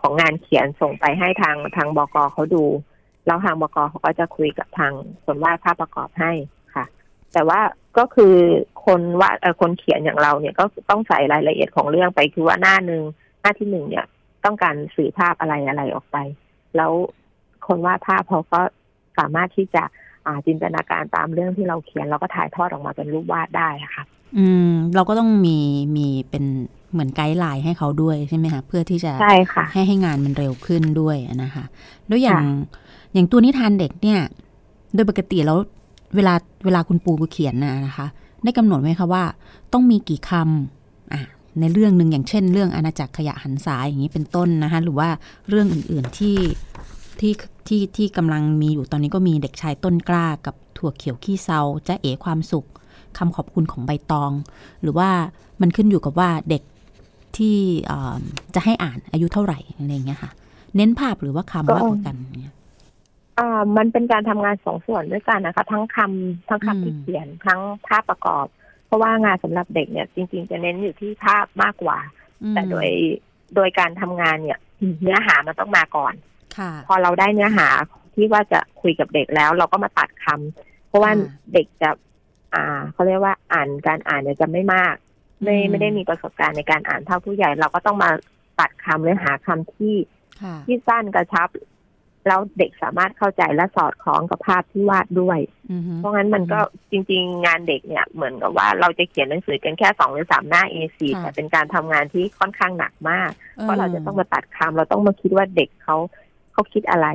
[0.00, 2.64] ของงานเขียนส่งไปให้ทางทางบกเขาดู
[3.26, 4.92] แล้วทางบกเขาก็จะคุยกับทาง
[5.24, 6.55] คนวาดภาพประกอบให้ค่ะ
[7.36, 7.60] แต่ว่า
[7.98, 8.34] ก็คือ
[8.84, 13.02] คนวาดเอ่อคนเขียนอย่างเราเนี่ยก็ต้องใส่รายละเอียดของเรื่องไปคือว่าหน้าหนึ่ง
[13.40, 14.04] หน้าที่หนึ่งเนี่ย
[14.44, 16.16] ต้องการสื่อภาพอะไรอะไรออกไป
[16.76, 16.92] แล้ว
[17.66, 18.60] คนวาดภาพเขาก็
[19.18, 19.82] สามารถที่จะ
[20.26, 24.04] อ่าจินตนาการตามเรื่องที่เราเขียนแล้วก็ถ่ายทอดออกมาเป็นรูปวาดได้อะค่ะ
[24.38, 25.58] อืม เราก็ต้องมี
[25.96, 26.44] มีเป็น
[26.92, 31.64] เหมือนไกด์ไลน์ให้เขาด้วยใช่ไหมคะเพื่อที่จะใช่ค่ะให้ให้งานมันเร็วขึ้นด้วยนะคะ
[32.06, 34.20] แล้วอย่างค่ะอย่างตัวนิทานเด็กเนี่ย
[34.94, 35.58] โดยปกติแล้ว
[36.16, 38.06] เวลาเวลาคุณปูเขียนนะนะคะ
[38.44, 39.24] ได้กำหนดไหมคะว่า
[39.72, 41.22] ต้องมีกี่คำอะ
[41.60, 45.08] ในเรื่องหนึ่งอย่างเช่น เรื่องอาณาจักรขยะหันษายอย่างนี้เป็นต้นนะคะหรือว่า
[45.48, 46.36] เรื่องอื่นๆที่
[47.20, 47.32] ที่
[47.68, 52.66] ที่ที่กำลังมีอยู่ตอนนี้ก็มีเด็กชายต้นกล้ากับถั่วเขียวขี้เซาจะเอ๋ความสุข
[53.18, 54.32] คำขอบคุณของใบตอง
[54.82, 55.08] หรือว่า
[55.60, 56.62] มันขึ้นอยู่กับว่าเด็ก
[57.36, 57.56] ที่
[58.54, 60.30] จะให้อ่านอายุเท่าไหร่อะไรอย่างเงี้ยค่ะ
[60.76, 62.54] เน้นภาพหรือว่าคำมากกว่ากันเนี่ย
[63.38, 68.46] อ่ามันเป็นการทำงานสองส่วนด้วยกันนะคะ ทั้งคำทั้งอืมคำที่เขียนทั้งภาพประกอบ
[68.86, 71.98] เพราะว่างานสำหรับเด็กเนี่ย จริง ๆ จะเน้นอยู่ที่ภาพมากกว่า
[72.54, 72.88] แต่โดย
[73.54, 74.58] โดยการทำงานเนี่ย
[75.02, 76.14] เนื้อหามันต้องมาก่อน
[76.58, 77.68] ค่ะพอเราได้เนื้อหา
[78.14, 81.90] ที่ว่าจะคุยกับเด็กแล้ว เราก็มาตัดคำเพราะว่าอ่าเด็กจะ
[82.54, 84.94] อ่าเขาเรียกว่าอ่านการอ่านเนี่ยจะไม่มาก
[85.42, 88.10] ไม่อืมไม่ได้มีประสบการณ์ในการอ่านเท่าผู้ใหญ่ เราก็ต้องมา
[88.60, 89.96] ตัดคำหรือหาคำที่
[90.42, 91.48] ค่ะที่สั้นกระชับ
[92.26, 95.38] แล้วเด็กสามารถเข้าใจและสอดคล้องกับภาพที่วาดด้วย
[95.72, 96.60] อือฮึเพราะงั้นมันก็
[96.90, 103.30] จริง ๆ งานเด็กเนี่ยเหมือนกับว่าเราจะเขียนหนังสือกันแค่สองหรือสามหน้า A4 แต่เป็นการทำงานที่ค่อนข้างหนักมาก
[103.62, 105.96] เพราะเราจะต้องมาตัดคำเราต้องมาคิดว่าเด็กเขา
[106.52, 107.06] เขาคิดอะไร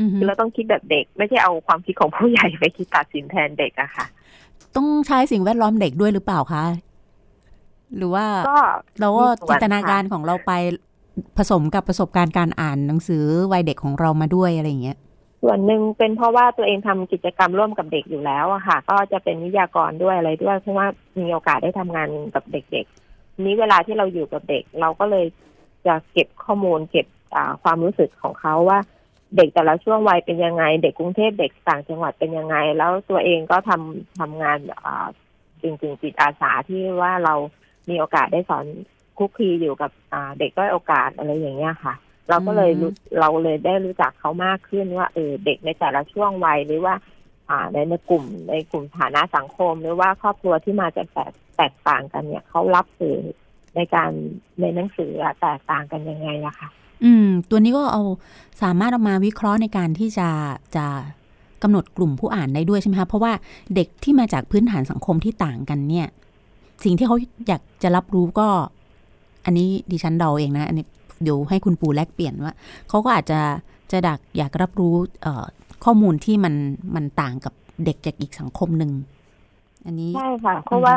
[0.00, 4.06] อือฮึคือเราต้องคิดแบบเด็ก ไม่ใช่เอาความคิดของผู้ใหญ่ไปคิดตัดสินแทนเด็กอะค่ะ
[4.76, 6.64] ต้องใช้สิ่งแวดล้อมเด็กด้วยหรือเปล่าคะ
[7.96, 8.58] หรือว่าก็
[9.00, 10.52] เราก็มีส่วนจินตนาการค่ะของเราไป
[11.36, 14.98] ผสมกับประสบการณ์การอ่านหนังสือวัยเด็กของเรามาด้วยอะไรอย่างเงี้ย
[15.42, 20.86] ส่วนหนึ่งเป็นเพราะว่าตัวเองทำกิจกรรมร่วมกับเด็กอยู่แล้วอะค่ะ ก็จะเป็นวิทยากรด้วยอะไรด้วยเพราะว่า
[21.20, 25.26] มีโอกาสได้ทำงานกับเด็กๆนี้เวลาที่เราอยู่กับเด็ก เราก็เลย
[25.86, 27.06] จะเก็บข้อมูลเก็บ
[27.62, 28.78] ความรู้สึกของเขาว่า
[29.36, 34.58] เด็กแต่ละช่วงวัยเป็นยังไง เด็กกรุงเทพเด็กต่างจังหวัดเป็นยังไง แล้วตัวเองก็ทำทำงาน
[35.62, 37.34] จริงๆจิตอาสาที่ว่าเรา
[37.88, 38.64] มีโอกาสได้สอน
[39.18, 41.94] คุกคีอยู่กับอ่าเด็กด้อยโอกาสอะไรอย่างเงี้ยค่ะ
[42.28, 46.94] เราก็เลยรู้เราเลยได้รู้จักเขามากขึ้นว่าเออเด็กในแต่ละช่วงวัยหรือว่า
[47.50, 53.18] อ่าในในกลุ่มในกลุ่มฐานะสังคม หรือว่าครอบครัวที่มาจากแตกแตกต่างกันเนี่ยเขารับสื่อ
[53.76, 54.10] ในการ
[54.60, 56.68] ในหนังสืออะแตกต่างกันยังไงล่ะคะ
[57.04, 58.02] อืม ตัวนี้ก็เอา
[58.62, 60.28] สามารถเอามาวิเคราะห์ในการที่จะ
[60.76, 60.86] จะ
[61.62, 63.32] กำหนดกลุ่มผู้อ่านได้ด้วยใช่ไหมคะเพราะว่า
[63.74, 66.08] เด็กที่มาจากพื้นฐานสังคมที่ต่างกันเนี่ย
[66.84, 68.48] สิ่งที่เขาอยากจะรับรู้ก็
[69.46, 70.86] อันนี้ดิฉันเดาเองนะ อันนี้
[71.22, 72.54] เดี๋ยวให้คุณปูแลกเปลี่ยนว่า
[72.88, 73.40] เขาก็อาจจะ
[73.92, 75.44] จะดักอยากรับรู้เอ่อ
[75.84, 76.54] ข้อมูลที่มัน
[76.94, 77.54] มันต่างกับ
[77.84, 78.92] เด็กจากอีกสังคมหนึ่ง
[79.86, 80.94] อันนี้ใช่ค่ะ เพราะว่า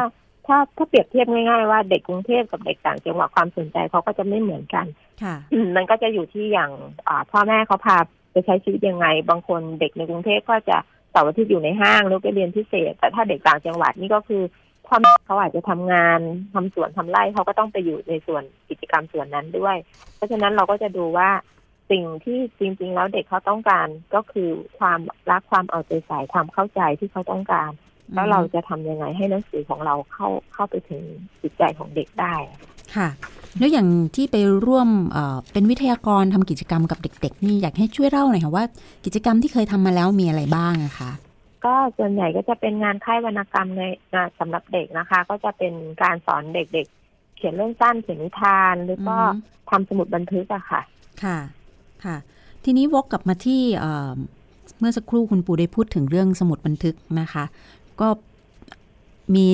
[0.48, 4.86] ถ้าถ้าเปรียบเทียบง่ายๆว่าเด็กกรุงเทพกับเด็กต่างจังหวัดความสนใจเขาก็จะไม่เหมือนกัน
[5.24, 6.72] ค่ะอืมมันก็จะอยู่ที่อย่าง
[7.08, 7.98] อ่าพ่อแม่เขาพา
[8.32, 10.78] ไปใช้ชีวิตยังไง บางคนเด็กในกรุงเทพก็จะ
[11.12, 14.44] เสาร์อาทิตย์อยู่ในห้างหรือไปเรียนพิเศษ แต่ถ้าเด็กต่างจังหวัดนี่ก็คือ
[14.88, 16.20] พ่อแม่เขาอาจจะทำงาน
[16.54, 19.78] ทำสวนทำไร่เขาก็ต้องไปอยู่ในส่วนกิจกรรมส่วนนั้นด้วย
[20.15, 21.30] เพราะฉะนั้นเราก็จะดูว่า
[21.92, 25.00] สิ่งที่จริง ๆ แล้วเด็กเขาต้องการก็คือความ
[25.32, 27.72] รักความเอาใจใส่ความเข้าใจที่เขาต้องการ
[28.13, 31.02] แล้วเราจะทำยังไงให้หนังสือของเราเข้าเข้าไปถึง
[31.42, 32.36] จิตใจของเด็กได้
[32.96, 33.10] ค่ะ
[33.60, 38.65] แล้วอย่างที่ไปร่วมเอ่อเป็นวิทยากรทำกิจกรรมกับเด็ก ๆ นี่อยากให้ช่วยเล่าหน่อยค่ะว่า
[39.06, 41.12] กิจกรรมที่เคยทำมาแล้วมีอะไรบ้างนะคะ
[41.65, 43.82] ก็ส่วนใหญ่ก็จะเป็นงานค่ายวรรณกรรมใน
[44.13, 50.82] งานสำหรับเด็กนะคะ ก็จะเป็นการสอนเด็กๆ เขียนเรื่องสั้นเขียนนิทาน หรือก็อือฮึทำสมุดบันทึกอะค่ะ
[51.24, 51.38] ค่ะ
[52.04, 52.15] ค่ะ
[52.63, 54.13] ทีนี้วกกลับมาที่เอ่อ
[54.80, 57.43] เมื่อสักครู่คุณปูได้พูดถึงเรื่องสมุดบันทึกนะคะ
[58.02, 58.08] ก็
[59.36, 59.45] มี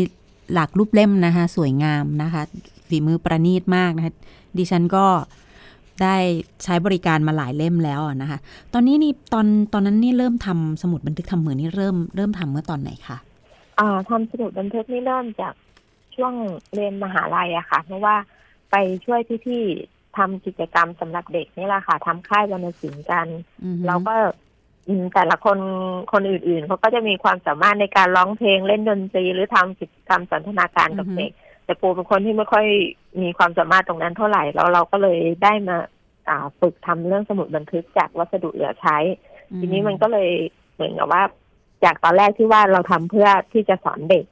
[0.54, 2.42] หลากรูปเล่มนะคะ สวยงามนะคะ
[2.88, 4.14] ฝีมือประณีตมากนะคะ
[4.58, 5.06] ดิฉันก็
[6.02, 6.16] ได้
[6.64, 8.40] ใช้บริการมาหลายเล่มแล้วอะนะคะ
[8.74, 13.18] ตอนนี้นี่ตอนตอนนั้นนี่เริ่มทำสมุดบันทึกทำมือนี่เริ่มเริ่มทำเมื่อตอนไหนคะ
[13.80, 15.54] อ่าทำสมุดบันทึกนี่เริ่มจาก
[16.16, 16.34] ช่วง
[16.74, 18.16] เรียนมหาลัยอะค่ะ เพราะว่า
[18.72, 23.28] ไปช่วยพี่ๆทำกิจกรรมสำหรับเด็กนี่แหละค่ะทำค่ายวรรณศิลป์กัน
[23.64, 24.16] อือฮึแล้วก็
[24.88, 25.60] อืมแต่ละคน
[26.12, 31.32] คนอื่นๆเขาก็จะมีความสามารถในการร้องเพลงเล่นดนตรีหรือทำกิจกรรมสันทนาการกับเด็ก
[31.66, 32.66] แต่ปูเป็นคนที่ไม่ค่อย
[33.22, 35.78] มีความสามารถตรงนั้นเท่าไหร่แล้วเราก็เลยได้มา
[36.30, 38.98] อ่าฝึกทำเรื่องสมุดบันทึกจากวัสดุเหลือใช้
[39.60, 40.30] ทีนี้มันก็เลย
[40.76, 41.24] เหมือนกับว่า
[41.84, 44.26] จากตอนแรกที่ว่าเราทำเพื่อที่จะสอนเด็ก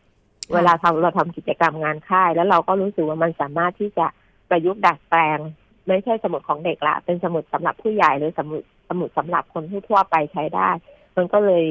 [0.54, 4.06] เวลาทำเราทำกิจกรรมงานค่าย แล้วเราก็รู้สึกว่ามันสามารถที่จะ
[4.50, 5.40] ประยุกต์ดัดแปลง
[5.88, 10.70] ไม่ใช่สมุดของเด็กละ เป็นสมุดสำหรับผู้ใหญ่หรือสมุดสมุดสำหรับคนทั่วๆไปใช้ได้
[11.18, 11.66] มันก็เลย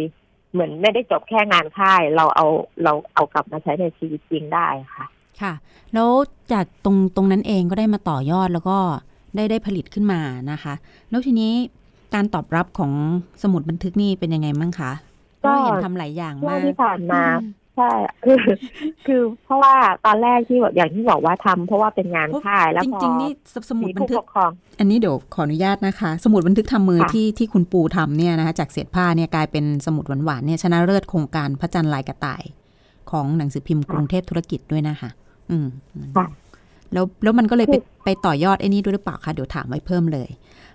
[0.53, 2.46] เหมือนไม่ได้จบแค่งานค่าย เราเอา
[2.85, 5.07] เราเอากลับมาใช้ในชีวิตจริงได้ค่ะ
[5.40, 5.53] ค่ะ
[5.95, 6.11] แล้ว
[6.53, 8.79] จากตรงตรงนั้นเองก็ได้มาต่อยอดแล้วก็
[9.35, 10.75] ได้ได้ผลิตขึ้นมานะคะ
[11.11, 11.53] แล้วทีนี้
[12.14, 12.92] การตอบรับของ
[13.42, 14.92] สมุดบันทึกนี่เป็นยังไงบ้างคะ
[15.40, 17.92] เพก็ราะว่าเห็นทำหลายอย่างช่วมางกที่ผ่านมาอืมใช่
[18.25, 18.40] คือ
[19.07, 19.75] คือเพราะว่า
[20.07, 32.42] ตอนแรกที่แบบอย่างที่บอกว่าทำเพราะว่าเป็นงานค่ายแล้วจพอริงๆนี่สสมุดมีบันผู้ทึปกกครองอันนี้เดี๋ยวขออนุญาตนะคะ สมุดบันทึกทำมือค่ะที่ที่คุณปูทำเนี่ยนะคะจากเศษผ้าเนี่ยกลายเป็นสมุดหวานๆเนี่ยชนะเลิศโครงการพระจันทร์ลายกระต่าย
[33.11, 35.11] ของหนังสือพิมพ์กรุงเทพธุรกิจด้วยนะคะ
[35.53, 35.67] อืม
[36.17, 36.27] ค่ะ
[36.93, 40.29] แล้วแล้วมันก็เลยไปคือไปต่อยอดไอ้นี่ด้วยหรือเปล่าคะเดี๋ยวถามไว้เพิ่มเลย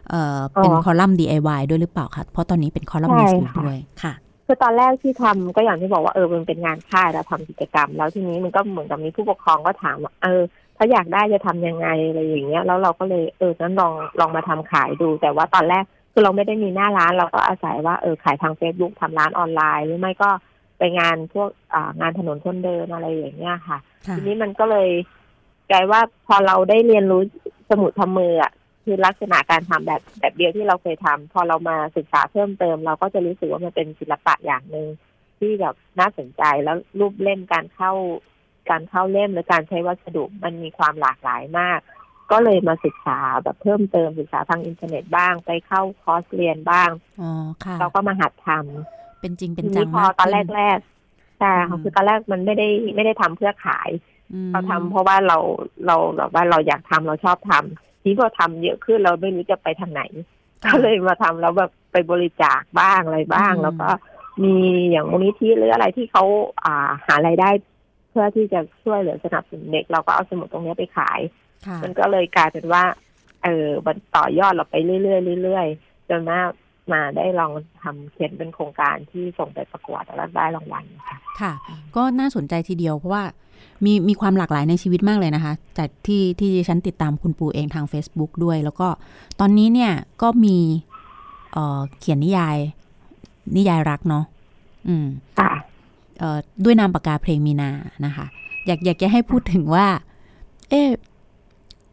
[0.09, 4.13] เอ่อเป็นอ๋อคอลัมน์ DIY ด้วยหรือเปล่าคะเพราะตอนนี้เป็นคอลัมนิสต์อยู่ใช่ค่ะด้วยค่ะ
[4.45, 10.41] คือตอนแรกที่ทำก็อย่างที่บอกว่าเออมันเป็นงานค่ายเราทำกิจกรรม แล้วทีนี้มันก็เหมือนกับมีผู้ปกครองก็ถามว่าเออ
[10.77, 20.29] ถ้าอยากได้จะทำยังไงอะไรอย่างเงี้ยแล้วเราก็เลยเออนั้นลองลองมาทำขายดู แต่ว่าตอนแรกคือเราไม่ได้มีหน้าร้าน เราก็อาศัยว่าเออขายทางเฟซบุ๊กทำร้านออนไลน์ หรือไม่ก็
[20.77, 23.77] ไปงานพวกอ่างานถนนคนเดินอะไรอย่างเงี้ยค่ะค่ะ
[24.15, 24.89] ทีนี้มันก็เลย
[25.71, 27.21] กลายว่าพอเราได้เรียนรู้
[27.69, 28.51] สมุดทำมืออะ
[28.83, 34.87] คือลักษณะการทำแบบแบบเดียวที่เราเคยทำพอเรามาศึกษาเพิ่มเติม เราก็จะรู้สึกว่ามันเป็นศิลปะอย่างหนึ่ง
[35.39, 37.91] ที่แบบน่าสนใจแล้วรูปเล่มการเข้า
[38.69, 41.79] การเข้าเล่มหรือการใช้วัสดุมันมีความหลากหลายมาก
[42.31, 46.89] ก็เลยมาศึกษาแบบเพิ่มเติมศึกษาทางอินเทอร์เน็ตบ้างไปเข้าคอร์สเรียนบ้าง
[47.21, 47.31] อ๋อ
[47.63, 50.96] ค่ะเราก็มาหัดทำเป็นจริงเป็นทีจันี้งพอมากตอนแรขึ้กแรกๆ
[51.39, 53.89] ใช่ค่ะคือตอนแรกมันไม่ได้ไม่ได้ทำเพื่อขาย
[54.33, 55.37] อืมเราทำเพราะว่าเรา
[55.87, 60.01] เราแบบว่าเราอยากทำเราชอบทำทีนี้พอทำเยอะขึ้นเราไม่รู้จะไปทางไหน
[60.63, 63.89] ค่ะก็เลยมาทำแล้วแบบไปบริจาคบ้างอะไรบ้างอืมแล้วก็
[64.43, 64.55] มี
[64.91, 66.23] อย่างมูลนิธิหรืออะไรที่เขา
[66.65, 67.49] อ่าหารายได้
[68.09, 71.19] เพื่อที่จะช่วยเหลือสนับสนุนเด็ก เราก็เอาสมุดตรงเนี้ยไปขาย
[71.67, 72.83] ค่ะมันก็เลยกลายเป็นว่า
[73.43, 76.39] เออมันต่อยอดเราไปเรื่อยๆเรื่อยๆจนมา
[76.93, 77.51] มาได้ลอง
[77.83, 81.53] ทำเขียนเป็นโครงการที่ส่งไปประกวดแล้วได้รางวัลค่ะค่ะ
[81.95, 83.23] ก็น่าสนใจทีเดียวเพราะว่า
[83.85, 88.87] มีมีความหลากหลายในชีวิตมากเลยนะคะ จากที่ที่ดิฉันติดตามคุณปูเองทาง Facebook ด้วย แล้วก็
[89.39, 90.57] ตอนนี้เนี่ยก็มี
[91.53, 92.57] เอ่อเขียนนิยาย
[93.57, 94.23] นิยายรักเนาะ
[94.87, 95.07] อืม
[95.39, 95.53] ค่ะ
[96.19, 97.69] เอ่อด้วยนามปากกาเพลงมีนา
[98.05, 98.25] นะคะ
[98.65, 99.87] อยากอยากจะให้พูดถึงว่า
[100.69, 100.87] เอ๊ะ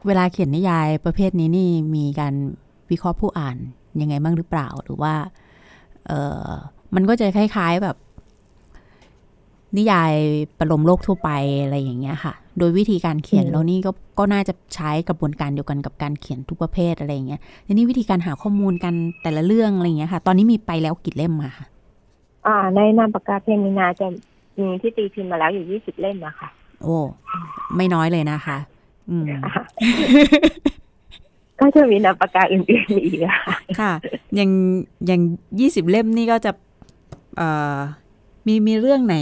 [0.06, 2.34] เวลาเขียนนิยายประเภทนี้นี่มีการ
[2.90, 3.56] วิเคราะห์ผู้อ่าน
[4.02, 5.14] ยังไงบ้างหรือเปล่าหรือว่า
[6.06, 6.12] เอ
[6.46, 6.48] อ
[6.94, 7.96] มันก็จะคล้าย ๆแบบ
[9.76, 10.14] นิยาย
[10.58, 11.30] ประโลมโลกทั่วไป
[11.62, 21.66] อะไรอย่างเงี้ยค่ะ โดยวิธีการเขียนอืมแล้วนี่ก็ก็น่าจะใช้กระบวนการเดียวกันกับการเขียนทุกประเภทอะไรอย่างเงี้ยทีนี้วิธีการหาข้อมูลกันแต่ละเรื่องอะไรอย่างเงี้ยค่ะ ตอนนี้มีไปแล้วกี่เล่มอะคะ
[22.46, 24.06] อ่า ในนามปากกาเพลงมีนาจะ
[24.60, 26.48] มีที่ตีพิมพ์มาแล้วอยู่ยี่สิบเล่มนะคะ
[26.82, 26.98] โอ้
[27.76, 28.58] ไม่น้อยเลยนะคะ
[29.10, 29.26] อืม
[31.64, 33.92] ก็จะมีนามปากกาอื่นๆอีกอะค่ะค่ะ
[34.34, 34.50] อย่าง
[35.06, 35.20] อย่าง
[35.60, 36.52] ยี่สิบเล่มนี่ก็จะ
[37.36, 37.76] เอ่อ
[38.46, 39.16] มีมีเรื่องไหน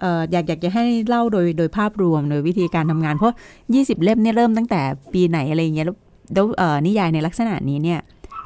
[0.00, 3.34] เอ่ออยากอยากจะให้เล่าโดยโดยภาพรวมโดยวิธีการทำงาน เพราะ
[3.74, 4.80] ยี่สิบเล่มเนี่ยเริ่มตั้งแต่
[5.14, 5.96] ปีไหนอะไรอย่างเงี้ยแล้ว
[6.34, 8.00] แล้วเอ่อนิยายในลักษณะนี้เนี่ย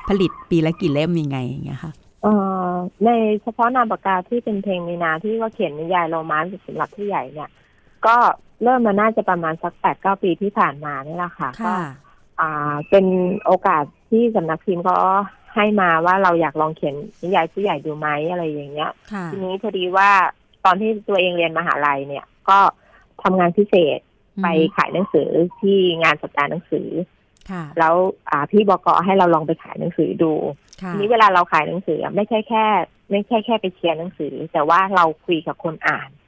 [0.09, 2.33] ผลิตปีละกี่เล่มยังไงอย่างเงี้ยค่ะเอ่
[2.67, 2.69] อ
[3.05, 3.11] ใน
[3.43, 7.49] เฉพาะนามปากกาที่เป็นเพลงมีนาที่ว่าเขียนนิยายโรแมนต์สำหรับผู้ใหญ่เนี่ย
[8.07, 8.17] ก็
[8.63, 11.79] เริ่มมาน่าจะประมาณสักแปดเก้าปีที่ผ่านมานี่แหละค่ะก็ค่ะ
[12.41, 13.07] อ่าเป็น
[13.45, 14.97] โอกาสที่สำนักพิมพ์ก็
[15.55, 20.11] ให้มาว่าเราอยากลองเขียนนิยายผู้ใหญ่ดูไหมอะไรอย่างเงี้ยค่ะทีนี้พอดีว่า
[20.65, 22.59] ตอนที่ตัวเองเรียนมหาลัยเนี่ย ก็
[23.23, 23.99] ทำงานพิเศษ
[24.43, 25.29] ไปขายหนังสือ
[25.61, 26.89] ที่งานสัปดาห์หนังสือ
[27.51, 27.95] ค่ะแล้ว
[28.31, 30.33] อ่าพี่บกให้เราลองไปขายหนังสือดู
[30.83, 32.65] ค่ะทีนี้เวลาเราขายหนังสืออะไม่ใช่แค่
[33.11, 36.28] ไม่ใช่แค่ไปเชียร์หนังสือ แต่ว่าเราคุยกับคนอ่านอื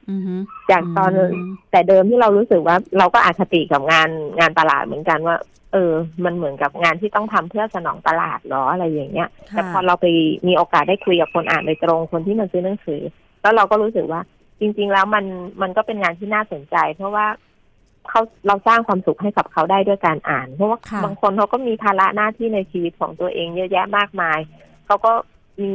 [0.71, 1.11] จากตอน
[1.43, 4.09] มแต่เดิมที่เรารู้สึกว่า เราก็อาคติกับงาน
[4.39, 5.37] งานตลาดเหมือนกันว่า
[5.73, 5.93] เออ
[6.25, 10.05] มันเหมือนกับงานที่ต้องทำเพื่อสนองตลาดเหรออะไรอย่างเงี้ยค่ะแต่พอเราไป
[10.47, 13.01] มีโอกาสได้คุยกับคนอ่านโดยตรงคนที่มาซื้อหนังสือ
[13.41, 14.21] แล้วเราก็รู้สึกว่า
[14.59, 15.25] จริง ๆ แล้วมัน
[15.61, 17.25] มันก็เป็นงานที่น่าสนใจ เพราะว่า
[18.09, 24.39] เขาเราสร้างความสุขให้กับเขาได้ด้วยการอ่าน เพราะว่าค่ะบางคนเขาก็มีภาระหน้าที่ในชีวิตของตัวเองเยอะแยะมากมาย
[24.85, 25.13] เขาก็
[25.61, 25.73] มี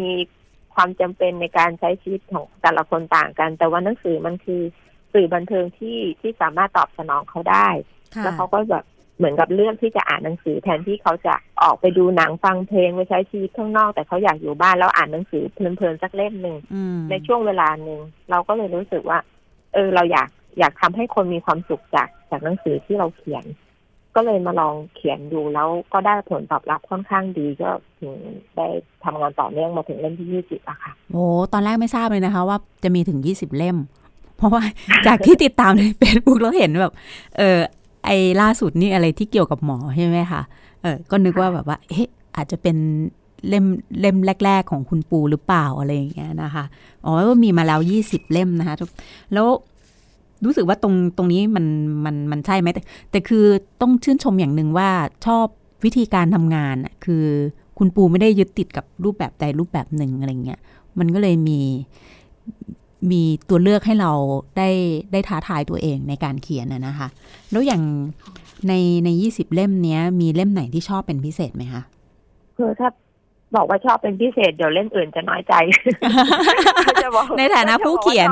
[0.76, 4.62] ความจำเป็นในการใช้ชีวิตของแต่ละคนต่างกัน แต่ว่าหนังสือมันคือ
[5.12, 7.68] สื่อบันเทิงที่ที่สามารถตอบสนองเขาได้
[8.14, 8.84] ค่ะแล้วเขาก็แบบ
[9.16, 18.00] เหมือนกับเลือกที่จะอ่านหนังสือแทนที่เขาจะออกไปดูหนังฟังเพลงไปใช้ชีวิตข้างนอก แต่เขาอยากอยู่บ้านแล้วอ่านหนังสือเพลินๆสักเล่มหนึ่งอืมในช่วงเวลาหนึ่ง
[18.30, 19.18] เราก็เลยรู้สึกว่า
[19.74, 23.44] เออเราอยากอยากทำให้คนมีความสุขจากจากหนังสือที่เราเขียน
[24.16, 28.14] ก็เลยมาลองเขียนดูแล้วก็ได้ผลตอบรับค่อนข้างดีก็ถึง
[28.56, 28.66] ได้
[29.04, 33.76] ทำงานต่อเนื่องมาถึงเล่มที่ยี่สิบอะค่ะโอ้ตอนแรกไม่ทราบเลยนะคะ ว่าจะมีถึง20เล่ม
[34.36, 34.62] เพราะว่า
[35.06, 36.92] จากที่ติดตามใน Facebook แล้วเห็นแบบ
[37.38, 37.58] เออ
[38.04, 38.10] ไอ
[38.40, 40.42] ล่าสุดนี่อะไรที่เกี่ยวกับหมอใช่ไหมคะ
[40.82, 42.76] เออก็นึกว่าแบบว่า เอ๊ะอาจจะเป็น
[43.48, 43.64] เล่ม
[44.00, 46.64] เล่มแรก ๆ ของคุณปูหรือเปล่าอะไรอย่างเงี้ยนะคะ
[47.04, 48.90] อ๋อว่ามีมาแล้ว 20 เล่มนะคะทุก
[49.32, 49.46] แล้ว
[50.44, 51.66] รู้สึกว่าตรงตรงนี้มัน
[52.04, 53.44] มันมันใช่ไหมแต่แต่คือ
[53.80, 54.88] ต้องชื่นชมอย่างหนึ่งว่า
[55.26, 55.46] ชอบ
[55.84, 57.24] วิธีการทำงานอะคือ
[57.78, 60.60] คุณปูไม่ได้ยึดติดกับรูปแบบใดรูปแบบหนึ่งอะไรเงี้ย
[60.98, 61.60] มันก็เลยมี
[63.10, 64.12] มีตัวเลือกให้เรา
[64.56, 64.68] ได้
[65.12, 67.08] ได้ท้าทายตัวเองในการเขียนนะนะคะ
[67.50, 67.82] แล้วอย่าง
[68.68, 68.72] ใน
[69.04, 71.82] ในยี่สิบเล่มเนี้ย มีเล่มไหนที่ชอบเป็นพิเศษไหมคะ
[72.56, 72.88] คือถ้า
[73.54, 75.54] บอกว่าชอบเป็นพิเศษเดี๋ยวเล่มอื่นจะน้อยใจ
[77.02, 78.28] จะบอกในฐานะผู้เขียน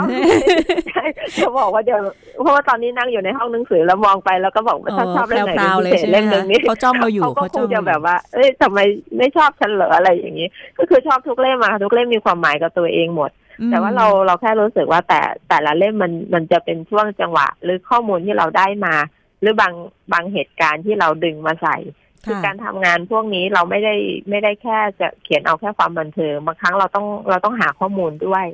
[0.88, 1.04] ใช่
[1.38, 2.00] จะบอกว่าเดี๋ยว
[2.42, 8.78] เพราะว่าตอนนี้นั่งอยู่ในห้องหนังสือแล้วมองไปแล้วก็บอกว่าถ้าชอบเล่มไหนแพรวๆเป็นพิเศษเลยใช่ไหมเล่มหนึ่งนี้เขาจ้องเราอยู่เขาก็เขาคจ้องงจะเราอยู่แบบว่าเอ้ยทำไม
[9.18, 10.48] ไม่ชอบฉันเหรออะไรอย่างนี้
[10.78, 13.30] ก็คือชอบทุกเล่มอะค่ะทุกเล่มมีความหมายกับตัวเองหมด
[13.70, 18.94] แต่ว่าเราเราแค่รู้สึกว่าแต่แต่ละเล่มมันมันจะเป็นช่วงจังหวะ หรือข้อมูลที่เราได้มา
[19.40, 19.74] หรือบาง
[20.12, 21.76] บางเหตุการณ์ที่เราดึงมาใส่
[22.24, 23.94] คือค่ะการทำงานพวกนี้เราไม่ได้
[24.30, 28.46] ไม่ได้แค่จะเขียนเอาแค่ความบันเทิงบางครั้งเราต้องเราต้องหาข้อมูลด้วย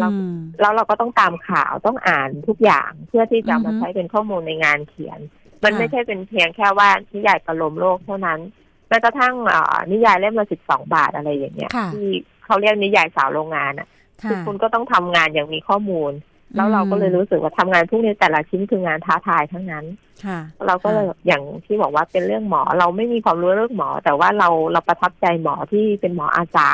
[0.00, 5.18] เราอืมแล้วเราก็ต้องตามข่าวต้องอ่านทุกอย่างเพื่อที่จะอือฮึมาใช้เป็นข้อมูลในงานเขียน
[5.62, 8.40] มันค่ะไม่ใช่เป็นเพียงแค่ว่านิยายประโลมโลกเท่านั้น
[8.88, 12.08] แม้กระทั่งเอ่อนิยายเล่มละสิบสองบาทอะไรอย่างเงี้ยค่ะที่
[12.44, 13.88] เขาเรียกนิยายสาวโรงงานอะ
[14.22, 16.12] ค่ะคือคุณก็ต้องทำงานอย่างมีข้อมูล
[16.56, 19.84] แล้วเราก็เลยรู้สึกว่าทำงานพวกนี้แต่ละชิ้นคืองานท้าทายทั้งนั้น
[20.24, 26.68] ค่ะเราก็เลยอย่างที่บอกว่าเป็นเรื่องหมอ เราไม่มีความรู้เรื่องหมอ แต่ว่าเราเราประทับใจหมอที่เป็นหมออาสา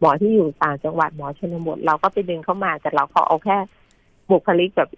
[0.00, 3.56] หมอที่อยู่ต่างจังหวัดหมอชนบทเราก็ไปดึงเข้ามาแต่เราขอเอาแค่
[4.30, 4.90] บุคลิกแบบ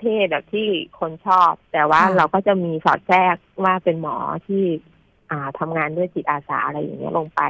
[0.00, 0.66] เท่ๆแบบที่
[0.98, 4.64] คนชอบ แต่ว่าค่ะเราก็จะมีสอดแทรกว่าเป็นหมอที่
[5.30, 7.40] อ่าทำงานด้วยจิตอาสาอะไรอย่างเงี้ยลงไป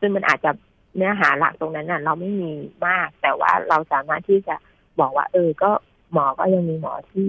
[0.00, 0.50] ซึ่งมันอาจจะ
[0.96, 2.50] เนื้อหาหลักตรงนั้นน่ะ เราไม่มี
[2.86, 4.56] มาก แต่ว่าเราสามารถที่จะ
[5.00, 5.70] บอกว่า เออ ก็
[6.12, 7.28] หมอก็ยังมีหมอที่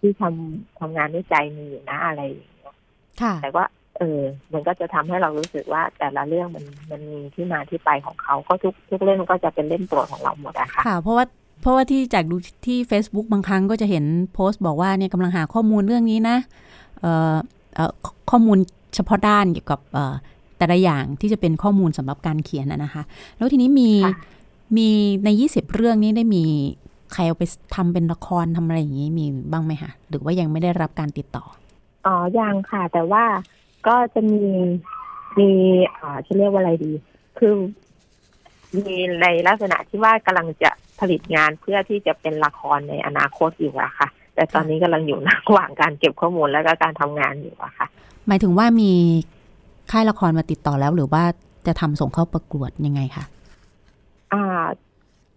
[0.00, 2.74] ที่ทำทำงานด้วยใจมีอยู่นะอะไรอย่างเงี้ย
[3.22, 3.64] ค่ะแต่ว่า
[3.98, 4.20] เออ
[4.52, 11.24] มันก็จะทำให้เรารู้สึกว่า แต่ละเรื่องมันมันมีที่มาที่ไปของเขาก็ทุกทุกเรื่องมันก็จะเป็นเล่มโปรดของเราหมดอะค่ะค่ะ เพราะว่า
[11.60, 12.36] เพราะว่าที่จากดู
[12.66, 16.36] ที่ Facebook บางครั้งก็จะเห็นโพสต์บอกว่าเนี่ยกำลังหาข้อมูลเรื่องนี้นะ
[17.00, 17.36] เอ่อ
[17.74, 18.58] เอ่อขข้อมูล
[18.94, 20.14] เฉพาะด้านเกี่ยวกับเอ่อ
[20.58, 23.02] แต่ละอย่างที่จะเป็นข้อมูลสำหรับการเขียนนะนะคะ
[23.36, 24.14] แล้วทีนี้มีค่ะ
[24.76, 24.88] มี
[25.24, 26.44] ใน 20 เรื่องนี้ได้มี
[27.12, 27.44] ใครเอาไป
[27.74, 31.44] ทำเป็นละครทำอะไรอย่างนี้มีบ้างไหมคะหรือว่ายังไม่ได้รับการติดต่อ
[32.06, 33.24] อ๋อ ยังค่ะ แต่ว่า
[33.86, 34.44] ก็จะมี
[35.38, 35.50] มี
[35.98, 36.92] อ่าจะเรียกว่าอะไรดี
[37.38, 37.52] คือ
[38.76, 47.86] มีในลักษณะที่ว่ากำลังจะผลิตงานเพื่อที่จะเป็นละครในอนาคตอยู่อะค่ะ แต่ตอนนี้กำลังอยู่ระหว่างการเก็บข้อมูลและก็การทำงานอยู่อะค่ะ
[48.26, 48.92] หมายถึงว่ามี
[49.90, 51.22] ค่ายละครมาติดต่อแล้วหรือว่า
[51.66, 53.24] จะทำส่งเข้าประกวดยังไงคะ
[54.32, 54.64] อ่า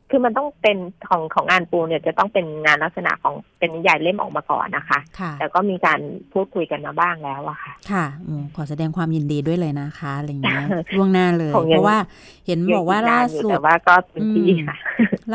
[0.09, 0.77] คือมันต้องเป็น
[1.09, 5.99] ของของงานปูเนี่ยจะต้องเป็นงานลักษณะของเป็นนิยายเล่มออกมาก่อนนะคะค่ะแต่ก็มีการ
[6.33, 11.97] พูดคุยกันมาบ้างแล้วอะค่ะ ค่ะอืมขอแสดงความยินดีด้วยเลยนะคะอะไรอย่างเงี้ยล่วงหน้าเลยคงยังเพราะว่า
[12.45, 14.77] เห็นบอกว่าล่าสุดแต่ว่าก็เต็มที่อืมค่ะ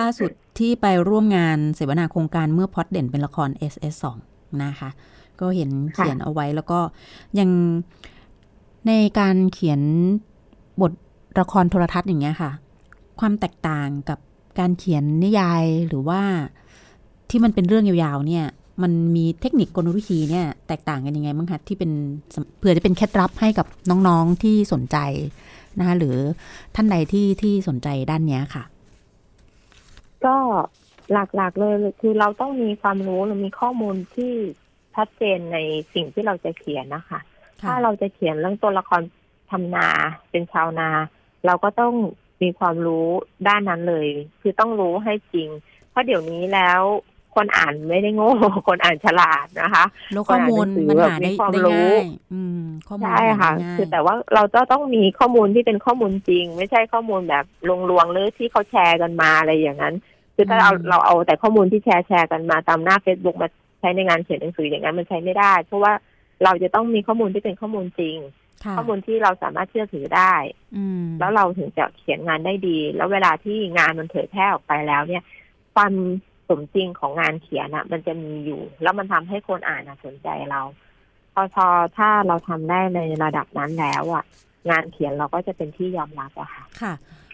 [0.00, 4.04] ล่าสุดที่ไปร่วมงานเสวนาโครงการเมื่อพล็อดเด่นเป็นละคร SS2
[4.64, 4.90] นะคะ
[5.40, 6.78] ก็เห็นค่ะเขียนเอาไว้แล้วก็
[7.38, 7.50] ยัง
[8.86, 9.80] ในการเขียน
[10.80, 10.92] บท
[11.40, 12.50] ละครโทรทัศน์อย่างเงี้ยค่ะ
[13.20, 14.18] ความแตกต่างกับ
[14.58, 16.20] การเขียนนิยายหรือว่า
[17.30, 18.46] ที่มันเป็นเรื่องยาวๆ เนี่ย
[18.82, 21.90] มันมีเทคนิคกลวิธีเนี่ย แตกต่างกันยังไงบ้างคะที่เป็น
[22.58, 24.98] เผื่อจะเป็นเคล็ดลับให้กับน้องๆที่สนใจ
[25.78, 26.16] นะคะหรือ
[26.74, 28.64] ท่านใดที่ที่สนใจด้านเนี้ยค่ะ
[30.24, 30.36] ก็
[31.12, 34.32] หลักๆเลยคือเราต้องมีความรู้หรือมีข้อมูลที่
[34.94, 35.58] ชัดเจนใน
[35.94, 37.20] สิ่งที่เราจะเขียนนะคะ
[37.66, 39.02] ถ้าเราจะเขียนเรื่องตัวละคร
[39.50, 39.88] ทำนา
[40.30, 40.88] เป็นชาวนา
[41.46, 41.94] เราก็ต้อง
[42.42, 43.06] มีความรู้
[43.48, 44.08] ด้านนั้นเลย
[44.40, 45.48] คือต้องรู้ให้จริง
[45.90, 46.80] เพราะเดี๋ยวนี้แล้ว
[47.34, 48.30] คนอ่านไม่ได้โง่
[48.68, 57.44] คนอ่านฉลาดนะคะแล้วข้อมูลคนอ่านหนังสือมันหาได้แบบมีความได้รู้ง่ายอืมข้อมูลใช่ค่ะหาได้ง่ายคือแต่ว่าเราจะต้องมีข้อมูลที่เป็นข้อมูลจริง ไม่ใช่ข้อมูลแบบ
[57.90, 59.94] ลวงๆหรือที่เขาแชร์กันมาอะไรอย่างนั้น
[60.34, 63.48] คือถ้าเราอืมเราเอาแต่ข้อมูลที่แชร์แชร์กันมาตามหน้า Facebook มา
[63.80, 65.92] ใช้ในงานเขียนหนังสืออย่างนั้นมันใช้ไม่ได้ เพราะว่า
[66.44, 68.41] เราจะต้องมีข้อมูลที่เป็นข้อมูลจริงค่ะ
[68.76, 70.34] ข้อมูลที่เราสามารถเชื่อถือได้
[70.76, 75.22] อืมแล้วเราถึงจะเขียนงานได้ดี แล้วเวลาที่งานมันเผยแพร่ออกไปแล้ว เนี่ย
[75.74, 75.92] ความ
[76.48, 80.60] สมจริงของงานเขียนอะมันจะมีอยู่ แล้วมันทำให้คนอ่านอะสนใจเรา
[81.34, 84.24] พอพอถ้าเราทำได้ในระดับนั้นแล้วอะ
[84.70, 86.92] งานเขียนเราก็จะเป็นที่ยอมรับอะค่ะค่ะ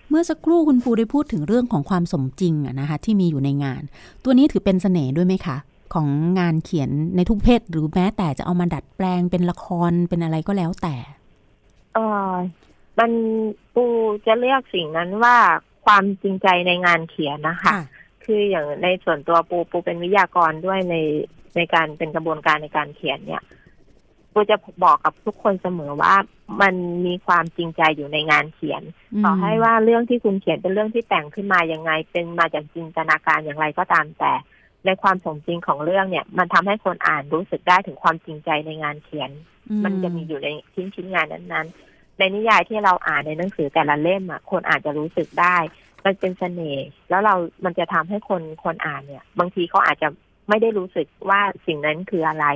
[0.09, 3.83] เมื่อสักครู่คุณปูได้พูดถึงเรื่องของความสมจริงอะนะคะที่มีอยู่ในงาน
[4.25, 5.57] ตัวนี้ถือเป็นเสน่ห์ด้วยไหมคะ
[5.95, 6.09] ของ
[6.41, 10.97] งานเขียนในทุกเพศ หรือแม้แต่จะเอามาดัดแปลงเป็นละครเป็นอะไรก็แล้วแต่
[11.99, 12.35] เออ
[12.99, 13.11] มัน
[13.75, 13.85] ปู
[14.27, 15.37] จะเรียกสิ่งนั้นว่า
[15.87, 17.73] ความจริงใจในงานเขียนนะคะ
[18.25, 20.97] คืออย่างในส่วนตัวปูปูเป็นวิทยากรด้วยใน
[21.57, 23.43] ในการเป็นกระบวนการในการเขียนเนี่ย
[24.33, 26.15] ปูจะบอกกับทุกคนเสมอว่า
[26.63, 26.75] มัน
[27.07, 28.83] มีความจริงใจอยู่ในงานเขียน
[29.25, 34.33] ต่อให้ว่าเรื่องที่คุณเขียนเป็นเรื่องที่แต่งขึ้นมายังไง เป็นมาจากจินตนาการอย่างไรก็ตามแต่
[34.85, 39.31] ในความสมจริงของเรื่องเนี่ย มันทำให้คนอ่านรู้สึกได้ถึงความจริงใจในงานเขียน
[39.71, 41.88] อืมันจะมีอยู่ในชิ้นชิ้นงานนั้นๆ
[42.19, 45.57] ในนิยายที่เราอ่านในหนังสือแต่ละเล่มอะคนอาจจะรู้สึกได้
[46.05, 50.09] มันเป็นเสน่ห์แล้วเรา มันจะทำให้คนคนอ่านเนี่ย บางทีเขาอาจจะ
[50.49, 52.47] ไม่ได้รู้สึกว่าสิ่งนั้นคืออะไร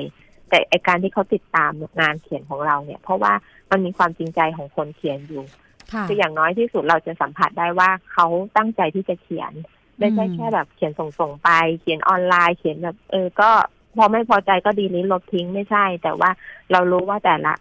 [0.49, 3.33] แต่ไอการที่เขาติดตามงานเขียนของเราเนี่ย เพราะว่า
[3.71, 5.45] มันมีความจริงใจของคนเขียนอยู่
[5.93, 9.53] ค่ะคืออย่างน้อยที่สุดเราจะสัมผัสได้ว่าเขาตั้งใจที่จะเขียน
[9.99, 11.51] ไม่ใช่แค่แบบเขียนส่งๆไป
[11.81, 13.51] เขียนออนไลน์เขียนแบบ เออก็
[13.97, 16.31] พอไม่พอใจก็ดีนี้ลบทิ้งไม่ใช่ แต่ว่า
[16.73, 17.53] เรารู้ว่าแต่ละ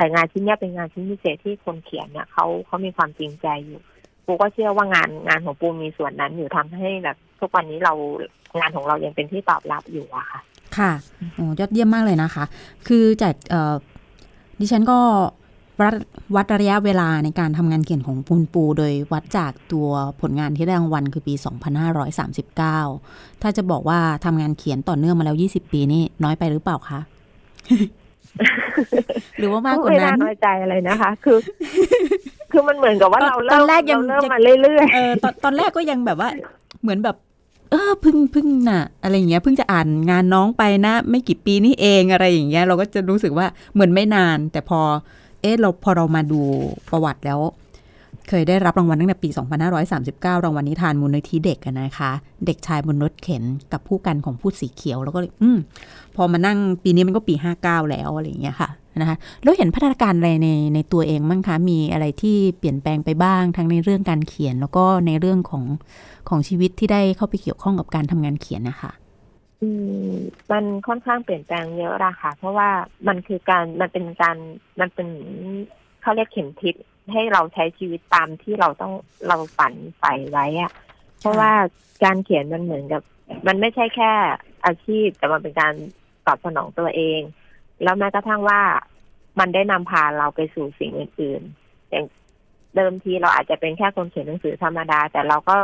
[0.00, 3.80] แต่งานชิ้นนี้เป็นงานชิ้นพิเศษที่คนเขียนเนี่ยเขาเขามีความจริงใจอยู่
[4.26, 7.92] ปูก็เชื่อว่างานงานของปูมีส่วนนั้นอยู่ทำให้แบบทุกวันนี้เรา
[8.58, 10.40] งานของเรายังเป็นที่ตอบรับอยู่อะค่ะ
[10.76, 10.92] ค่ะ
[11.34, 12.44] โอ้ยอดเยี่ยมมากเลยนะคะ
[12.88, 13.76] คือจากเออ
[14.60, 14.98] ดิฉันก็
[15.80, 15.94] วัด
[16.36, 19.88] วัดระยะเวลาในการทำงานเขียนของปูนปู โดยวัดจากตัว
[20.20, 21.34] ผลงานที่ได้รางวัลคือปี
[22.58, 27.00] 2539 ถ้าจะบอกว่าทำงานเขียนต่อเนื่องมาแล้ว 20 ปีนี่น้อยไปหรือเปล่าคะ
[29.38, 31.38] หรือว่ามากกว่าไม่นั้น่านน้อยใจอะไรนะคะ คือ
[32.52, 36.28] คือมันเหมือนกับว่าตอนเราตเริ่อนมแรกยังเราเริ่มยังมาเรื่อยเออตอนตอนแรกก็ยังแบบว่า
[36.82, 37.16] เหมือนแบบ
[37.70, 44.80] เออเพึ่งเพึ่งน่ะ อะไรอย่างเงี้ยเพิ่งจะอ่านงานน้องไปนะ ไม่กี่ปีนี่เองอะไรอย่างเงี้ย เราก็จะรู้สึกว่าเหมือนไม่นาน แต่พอ
[45.42, 46.40] เอ๊ะเราพอเรามาดู
[46.90, 47.40] ประวัติแล้ว
[48.30, 49.28] เคยได้รับรางวัลตั้งแต่ปี
[49.86, 52.10] 2539 รางวัลนิทานมูลนิธิเด็กนะคะ
[52.46, 55.58] เด็กชายบนรถเข็นกับผู้กันของผู้สีเขียวแล้วก็เลยอืม
[56.16, 58.68] พอมานั่งปีนี้มันก็ปี 59 แล้วอะไรอย่างเงี้ยค่ะ
[59.00, 65.64] นะคะแล้วเห็นพัฒนาการอะไรในในตัวเองบ้งคะมีอะไรที่เปลี่ยนแปลงไปบ้างทั้งในเรื่องการเขียน แล้วก็ในเรื่องของ
[66.28, 68.92] ของชีวิตที่ได้เข้าไปเกี่ยวข้องกับการทำงานเขียนนะคะ
[69.62, 69.68] อื
[70.10, 70.14] ม
[70.50, 72.68] มันค่อนข้างเปลี่ยนแปลงเยอะละค่ะ เพราะว่า
[73.08, 74.36] มันคือการมันเป็นการ
[74.80, 75.08] มันเป็น
[76.02, 76.74] เขาเรียกเข็มทิศ
[77.12, 78.92] ให้เราใช้ชีวิตตามที่เราต้อง
[79.26, 80.72] เราฝันใฝ่ไว้อะ
[81.18, 81.52] เพราะว่า
[82.04, 83.02] การเขียนมันเหมือนกับ
[83.46, 84.12] มันไม่ใช่แค่
[84.66, 85.74] อาชีพ แต่มันเป็นการ
[86.26, 87.20] ตอบสนองตัวเอง
[87.82, 88.60] แล้วแม้กระทั่งว่า
[89.40, 92.06] มันได้นำพาเราไปสู่สิ่งอื่นๆ อย่าง
[92.76, 95.56] เดิมทีเราอาจจะเป็นแค่คนเขียนหนังสือธรรมดา แต่เราก็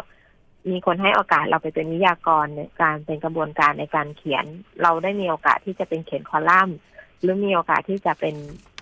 [0.70, 4.44] มีคนให้โอกาสเราไปเป็นวิทยากรในการเป็นกระบวนการในการเขียน
[4.82, 6.76] เราได้มีโอกาสที่จะเป็นเขียนคอลัมน์
[7.20, 8.34] หรือมีโอกาสที่จะเป็น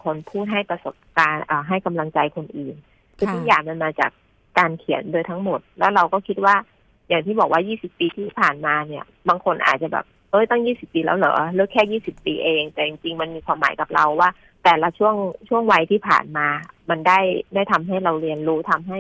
[0.04, 2.76] คนพูดให้ประสบการณ์เอ่อให้กำลังใจคนอื่น
[3.18, 4.10] คือค่ะทุกอย่างมันมาจาก
[4.58, 6.54] การเขียนโดยทั้งหมด แล้วเราก็คิดว่า
[7.08, 14.30] อย่างที่บอกว่า 20 ปีที่ผ่านมาเนี่ย บางคนอาจจะแบบเอ้ยตั้ง 20 ปีแล้วเหรอเลิกแค่ 20 ปีเอง แต่จริงๆมันมีความหมายกับเราว่า
[14.64, 15.14] แต่ละช่วง
[15.48, 16.48] ช่วงวัยที่ผ่านมา
[16.90, 17.18] มันได้
[17.54, 18.98] ได้ทำให้เราเรียนรู้ทำให้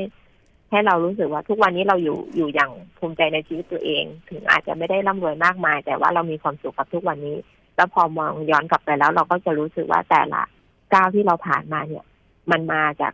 [0.70, 7.36] ให้เรารู้สึกว่าทุกวันนี้เราอยู่อยู่อย่างภูมิใจในชีวิตตัวเอง ถึงอาจจะไม่ได้ร่ำรวยมากมาย แต่ว่าเรามีความสุขกับทุกวันนี้
[7.76, 10.42] แล้วพอมองย้อนกลับไปแล้ว เราก็จะรู้สึกว่าแต่ละ
[10.94, 12.04] ก้าวที่เราผ่านมาเนี่ย
[12.50, 13.12] มันมาจาก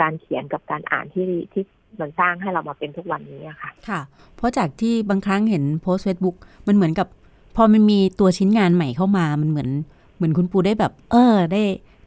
[0.00, 1.64] การเขียนกับการอ่านที่ที่
[2.00, 4.00] มันสร้างให้เรามาเป็นทุกวันนี้อะค่ะ ค่ะ
[4.36, 6.36] เพราะจากที่บางครั้งเห็นโพสต์เฟซบุ๊ก
[6.66, 7.08] มันเหมือนกับ
[7.56, 9.70] พอมันมีตัวชิ้นงานใหม่เข้ามา มันเหมือน
[10.16, 11.62] เหมือนคุณปูได้แบบ เออได้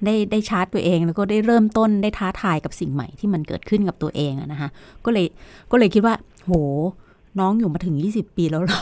[0.06, 4.70] ได้ได้ชาร์จตัวเอง แล้วก็ได้เริ่มต้นได้ท้าทายกับสิ่งใหม่ที่มันเกิดขึ้นกับตัวเองอะนะคะ
[5.06, 5.26] ก็เลย
[5.72, 6.16] ก็เลยคิดว่า
[6.46, 6.54] โห
[7.40, 8.82] น้องอยู่มาถึง 20 ปีแล้วหรอ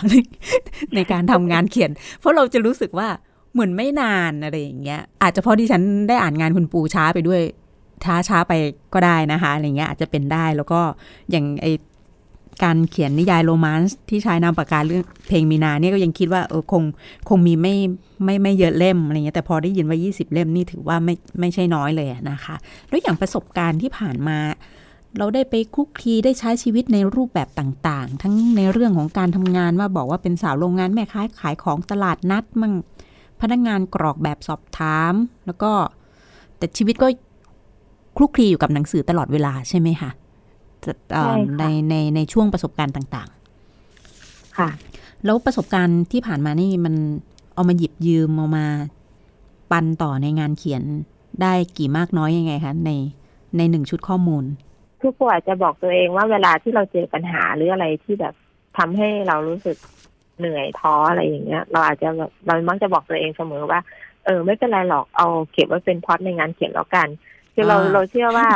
[0.95, 3.07] ในการทำงานเขียน เพราะเราจะรู้สึกว่า
[3.53, 7.41] เหมือนไม่นานอะไรอย่างเงี้ย อาจจะเพราะที่ฉันได้อ่านงานคุณปูช้าไปด้วย
[8.05, 8.53] ช้าช้าไป
[8.93, 10.79] ก็ได้นะคะอะไรเงี้ยอาจจะเป็นได้แล้วก็
[11.31, 11.67] อย่างไอ
[12.63, 16.83] การเขียนนิยายโรแมนต์ที่ใช้นามปากกาเรื่องเพลงมีนาเนี่ยก็ยังคิดว่าเออคง
[17.29, 17.75] คงมีไม่
[18.23, 22.55] ไม่ไม่เยอะเล่มอะไรเงี้ยแต่พอได้ยินว่า 20 เล่มนี่ถือว่าไม่ไม่ใช่น้อยเลยนะคะ
[22.89, 24.39] แล้วอย่างประสบการณ์ที่ผ่านมา
[25.17, 32.73] เราได้ไปคุกคีได้ใช้ชีวิตในรูปแบบต่าง ๆ ทั้งในเรื่องของการทำงานว่าบอกว่าเป็นสาวโรงงานแม่ค้าขายของตลาดนัดมั่ง
[33.41, 35.13] พนักงานกรอกแบบสอบถาม
[35.45, 35.71] แล้วก็
[36.57, 37.07] แต่ชีวิตก็
[38.17, 40.11] คลุกคลีอยู่กับหนังสือตลอดเวลาใช่ไหมคะ
[40.83, 43.29] จะเอ่อใช่ค่ะในในในช่วงประสบการณ์ต่าง
[44.57, 46.95] ค่ะๆแล้วประสบการณ์ที่ผ่านมานี่มัน
[47.53, 48.65] เอามาหยิบยืมเอามา
[49.71, 50.83] ปันต่อในงานเขียน
[51.41, 52.91] ได้กี่มากน้อยยังไงคะใน
[53.57, 54.43] ในหนึ่งชุดข้อมูล
[55.01, 58.33] คือปูอาจจะบอกตัวเองว่าเวลาที่เราเจอปัญหาหรืออะไรที่แบบ
[58.77, 59.77] ทำให้เรารู้สึก
[60.41, 63.79] เหนื่อยท้ออะไรอย่างเงี้ย เราอาจจะแบบเรามักจะบอกตัวเองเสมอว่า
[64.25, 67.07] เออ ไม่เป็นไรหรอกเอาเก็บไว้เป็นพล็อดในงานเขียนแล้วกัน
[67.53, 68.47] คือเราอ่าเราเชื่อว่า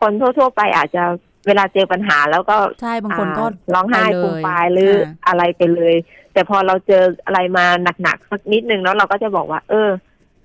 [0.00, 1.02] คนทั่ว ๆ ไปอาจจะ
[1.46, 5.94] เวลาเจอปัญหาแล้วก็ใช่บางคนก็อ่าร้องไห้ไปเลยฟูมฟายหรือค่ะอะไรไปเลย
[6.32, 7.66] แต่พอเราเจออะไรมา
[8.02, 9.88] หนักๆสักนิดนึงแล้วเราก็จะบอกว่า เออ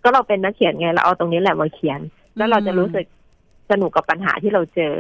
[0.03, 1.99] ก็เราเป็นนักเขียนไงเราเอาตรงนี้แหละมาเขียน
[2.37, 3.05] แล้วเราจะรู้สึก
[3.71, 4.93] สนุกกับปัญหาที่เราเจอ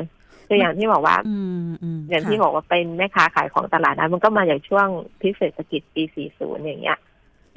[0.49, 4.87] ตัวอย่างที่บอกว่าอืมอืมอย่างที่ค่ะบอกว่าเป็นแม่ค้าขายของตลาดนัดมันก็มาจากช่วง
[5.21, 6.99] พิเศรษฐกิจปี 40 อย่างเงี้ย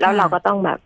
[0.01, 0.78] แล้วเราก็ต้องแบบ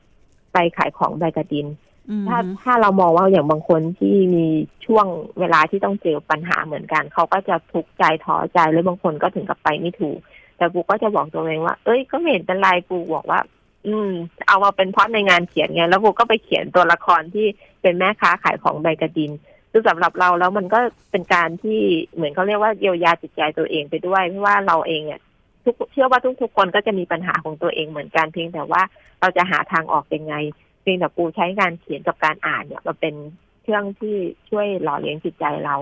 [0.52, 1.66] ไปขายของใบกระดิน
[2.10, 4.46] อืมถ้าถ้าเรามองว่าอย่างบางคนที่มี
[4.86, 5.06] ช่วง
[5.40, 10.18] เวลาที่ต้องเจอปัญหาเหมือนกัน เขาก็จะทุกข์ใจท้อใจหรือบางคนก็ถึงกับไปไม่ถูก
[10.56, 13.40] แต่ปูก็จะบอกตัวเองว่า เอ้ยก็ไม่เห็นเป็นไรปูบอกว่า
[13.86, 14.10] อืม
[14.48, 17.46] เอามาเป็นเพราะในงานเขียนไงแล้วปูก็ไปเขียนตัวละครที่
[17.82, 19.30] เป็นแม่ค้าขายของใบกระดิน
[19.78, 21.80] คือสำหรับเราแล้วมันก็เป็นการที่
[22.14, 25.20] เหมือนเขาเรียกว่าเยียวยาจิตใจตัวเองไปด้วยเพราะว่าเราเองเนี่ย
[25.64, 28.82] ทุกเชื่อว่าทุกๆคนก็จะมีปัญหาของตัวเองเหมือนกันเพียงแต่ว่า
[29.20, 30.34] เราจะหาทางออกยังไง
[30.82, 33.14] เพียงแต่ปูใช้งานเขียนกับการอ่านเนี่ยมาเป็น
[33.62, 34.16] เครื่องที่
[34.50, 35.76] ช่วยหล่อเลี้ยงจิตใจเรา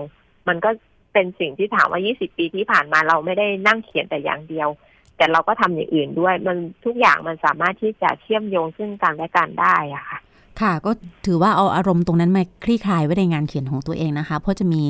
[0.47, 0.69] มันก็
[1.13, 4.69] เป็นสิ่งที่ถามว่า 20 ปีที่ผ่านมาเราไม่ได้นั่งเขียนแต่อย่างเดียว
[5.17, 10.19] แต่เราก็ทำอย่างอื่นด้วย มันทุกอย่างมันสามารถที่จะเชื่อมโยงซึ่งกันและกันได้อะค่ะ
[10.61, 10.91] ค่ะก็
[11.25, 14.83] ถือว่าเอาอารมณ์ตรงนั้นมาคลี่คลายไว้ในงานเขียนของตัวเองนะคะ เพราะจะมี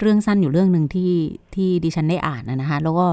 [0.00, 1.12] เรื่องสั้นอยู่เรื่องหนึ่งที่
[1.54, 3.06] ที่ดิฉันได้อ่านนะนะคะ แล้วก็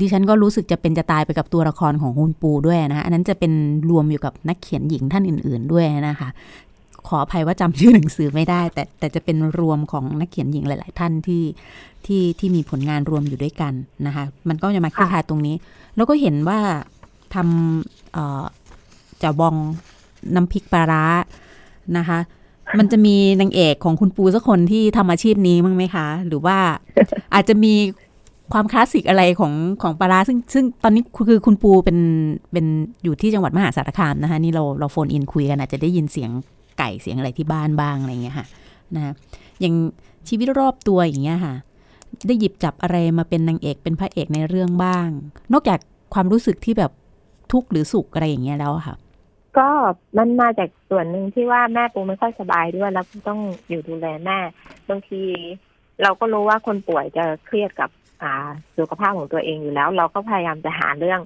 [0.00, 3.52] ดิฉันก็รู้สึกจะเป็นจะตายไปกับตัวละครของคุณปูด้วยนะคะอันนั้นจะเป็น
[3.90, 6.28] รวมอยู่กับนักเขียนหญิงท่านอื่น ๆ ด้วยนะคะ
[7.06, 11.42] ขออภัยว่าจำชื่อหนังสือไม่ได้ แต่แต่จะเป็นรวมของนักเขียนหญิงหลาย ๆ ท่านที่
[12.06, 13.72] ที่ที่มีผลงานรวมอยู่ด้วยกัน
[14.06, 15.56] นะคะ มันก็จะมาคลี่คลายตรงนี้
[15.96, 16.58] แล้วก็เห็นว่า
[17.34, 19.56] ทำจะบอง
[20.34, 21.04] น้ำพริกปลาร้า
[21.98, 22.18] นะคะ
[22.78, 26.56] มันจะมีนางเอกของคุณปูสักคนที่ทำอาชีพนี้มั้งไหมคะ หรือว่า
[27.34, 27.74] อาจจะมี
[28.52, 29.52] ความคลาสสิกอะไรของ
[29.82, 31.98] ของปลาร้าซึ่งซึ่งตอนนี้คือคุณปูเป็น
[32.52, 32.66] เป็น
[33.04, 36.30] อยู่ที่จังหวัดมหาสารคามนะคะ นี่เราเราโฟนอินคุยกันอาจจะได้ยินเสียง
[36.78, 38.46] ไก่เสียงอะไรที่บ้านบ้างอะไรอย่างเงี้ยค่ะ
[38.94, 39.12] นะคะ
[39.60, 39.74] อย่าง
[40.28, 41.54] ชีวิตรอบตัวอย่างเงี้ยค่ะ
[42.26, 45.08] ได้หยิบจับอะไรมาเป็นนางเอกเป็นพระเอกในเรื่องบ้าง
[45.52, 45.78] นอกจาก
[46.14, 46.92] ความรู้สึกที่แบบ
[47.52, 48.94] ทุกข์หรือสุขอะไรอย่างเงี้ยแล้วอะค่ะ
[49.58, 49.68] ก็
[50.18, 54.38] มันมาจากส่วนหนึ่งที่ว่าแม่ปูไม่ค่อยสบายด้วย แล้วต้องอยู่ดูแลแม่
[54.88, 55.22] บางที
[56.02, 57.90] เราก็รู้ว่าคนป่วยจะเครียดกับ
[58.22, 58.32] อ่า
[58.78, 61.20] สุขภาพของตัวเองอยู่แล้ว เราก็พยายามจะหาเรื่อง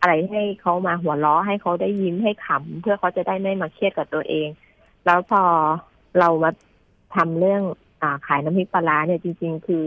[0.00, 4.48] อะไรให้เขามาหัวเราะให้เขาได้ยิ้มให้ขำเพื่อเขาจะได้ไม่มาเครียดกับตัวเอง
[5.06, 5.42] แล้วพอ
[6.18, 6.50] เรามา
[7.16, 7.62] ทำเรื่อง
[8.02, 9.84] อ่าขายน้ำพริกปลาร้าเนี่ยจริง ๆ คือ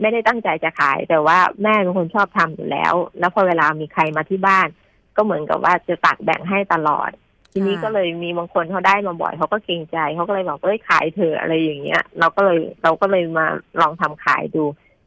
[0.00, 4.68] ไม่ได้ตั้งใจจะขาย แต่ว่าแม่เป็นคนชอบทำอยู่แล้ว แล้วพอเวลามีใครมาที่บ้าน
[5.16, 7.10] ก็เหมือนกับว่าจะตักแบ่งให้ตลอด
[7.52, 13.46] ทีนี้ค่ะก็เลยมีบางคนเขาได้มาบ่อยเขาก็เกรงใจเขาก็เลยบอกเอ้ยขายเถอะอะไรอย่างเงี้ย เราก็เลยเราก็เลยมา
[13.80, 14.64] ลองทำขายดู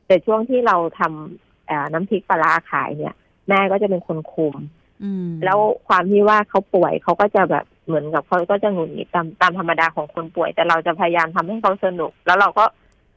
[0.08, 3.16] แต่ช่วงที่เราทำเอ่อน้ำพริกปลาร้าขายเนี่ย
[3.50, 4.56] แม่ก็จะเป็นคนคุม
[5.04, 12.66] อืมแล้วความที่ว่าเขาป่วยเขาก็จะแบบเหมือนกับเขาก็จะหงุดหงิดตามตามธรรมดาของคนป่วย แต่เราจะพยายามทำให้เขาสนุก แล้วเราก็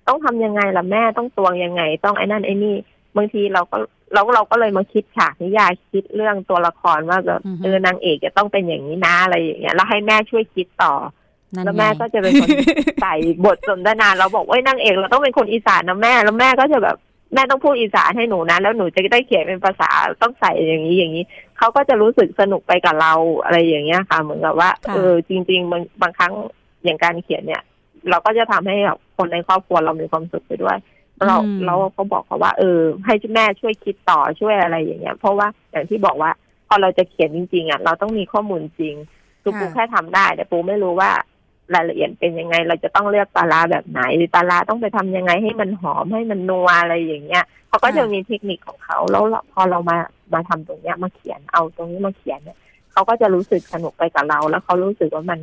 [0.09, 2.75] ต้องทำยังไงล่ะแม่ต้องตวงยังไง ต้องไอ้นั่นไอ้นี่
[3.17, 3.77] บางทีเราก็
[4.13, 10.93] เราเราก็เลยมาคิดฉากนิยายคิดเรื่องตัวละครว่าแบบอือฮึเออนางเอกจะต้องเป็นอย่างนี้นะอะไรอย่างเงี้ยแล้วให้แม่ช่วยคิดต่อ
[11.55, 12.49] นั่นแล้วไงแม่ก็จะเป็นคน
[13.03, 16.97] ใส่บทสนทนาเราบอกว่านางเอกเราต้องเป็นคนอีสานนะแม่ แล้วแม่ก็จะแบบ
[17.35, 19.91] แม่ต้องพูดอีสานให้หนูนะแล้วหนูจะได้เขียนเป็นภาษา
[20.23, 21.25] ต้องใส่อย่างนี้อย่างนี้
[21.59, 23.13] เขาก็จะรู้สึกสนุกไปกับเรา
[23.45, 26.33] อะไรอย่างเงี้ยค่ะ เหมือนกับว่าค่ะเออจริง ๆ บางบางครั้ง
[26.85, 27.63] อย่างการเขียนเนี่ย
[28.11, 30.79] เราก็จะทำให้แบบคนในครอบครัวเรามีความสุขไปด้วย
[31.27, 36.31] เราอืมเราก็บอกเขาว่า เออ ให้แม่ช่วยคิดต่อช่วยอะไรอย่างเงี้ย เพราะว่าอย่างที่บอกว่า
[36.69, 38.95] พอเราจะเขียนจริงๆอะเราต้องมีข้อมูลจริง
[39.43, 41.11] คือปูค่ะแค่ทำได้ แต่ปูไม่รู้ว่า
[41.75, 49.97] รายละเอียดเป็นยังไง เราจะต้องเลือกปลาร้าแบบไหนหรือปลาร้าต้องไปทำยังไงให้มันหอมให้มันนัวอะไรอย่างเงี้ยเขาก็จะมีเทคนิคของเขาแล้วเราพอเรามา
[50.35, 52.59] มาทำตรงเนี้ยมาเขียนเอาตรงนี้มาเขียนเนี่ย
[52.93, 55.41] เขาก็จะรู้สึกสนุกไปกับเรา แล้วเขารู้สึกว่ามัน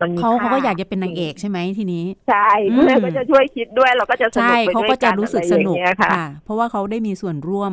[0.00, 7.72] มันมีเขาค่เขาก็อยากจะเป็นนางเอกใช่ไหมทีนี้ ใช่อืมแม่ก็จะช่วยคิดด้วยเราก็จะสนุใช่กไปเขาด้วยก็จะกันรู้สึกอะไรสอย่างนุกเงี้ยค่ะค่ะ เพราะว่าเขาได้มีส่วนร่วม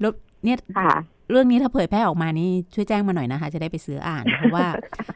[0.00, 0.12] แล้ว
[0.44, 0.92] เนี่ยค่ะ
[1.30, 4.66] เรื่องนี้ถ้าเผยแพร่ออกมานี่ช่วยแจ้งมาหน่อยนะคะ จะได้ไปซื้ออ่านเพราะว่า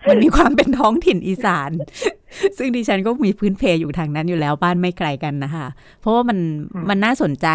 [0.09, 1.71] มันมีความเป็นท้องถิ่นอีสาน
[2.59, 5.67] ซึ่งดิฉันก็มีพื้นเพอยู่ทางนั้นอยู่แล้วบ้านไม่ไกลกันนะคะ
[6.01, 6.39] เพราะว่ามัน
[6.75, 7.49] ค่ะมันน่าสนใจ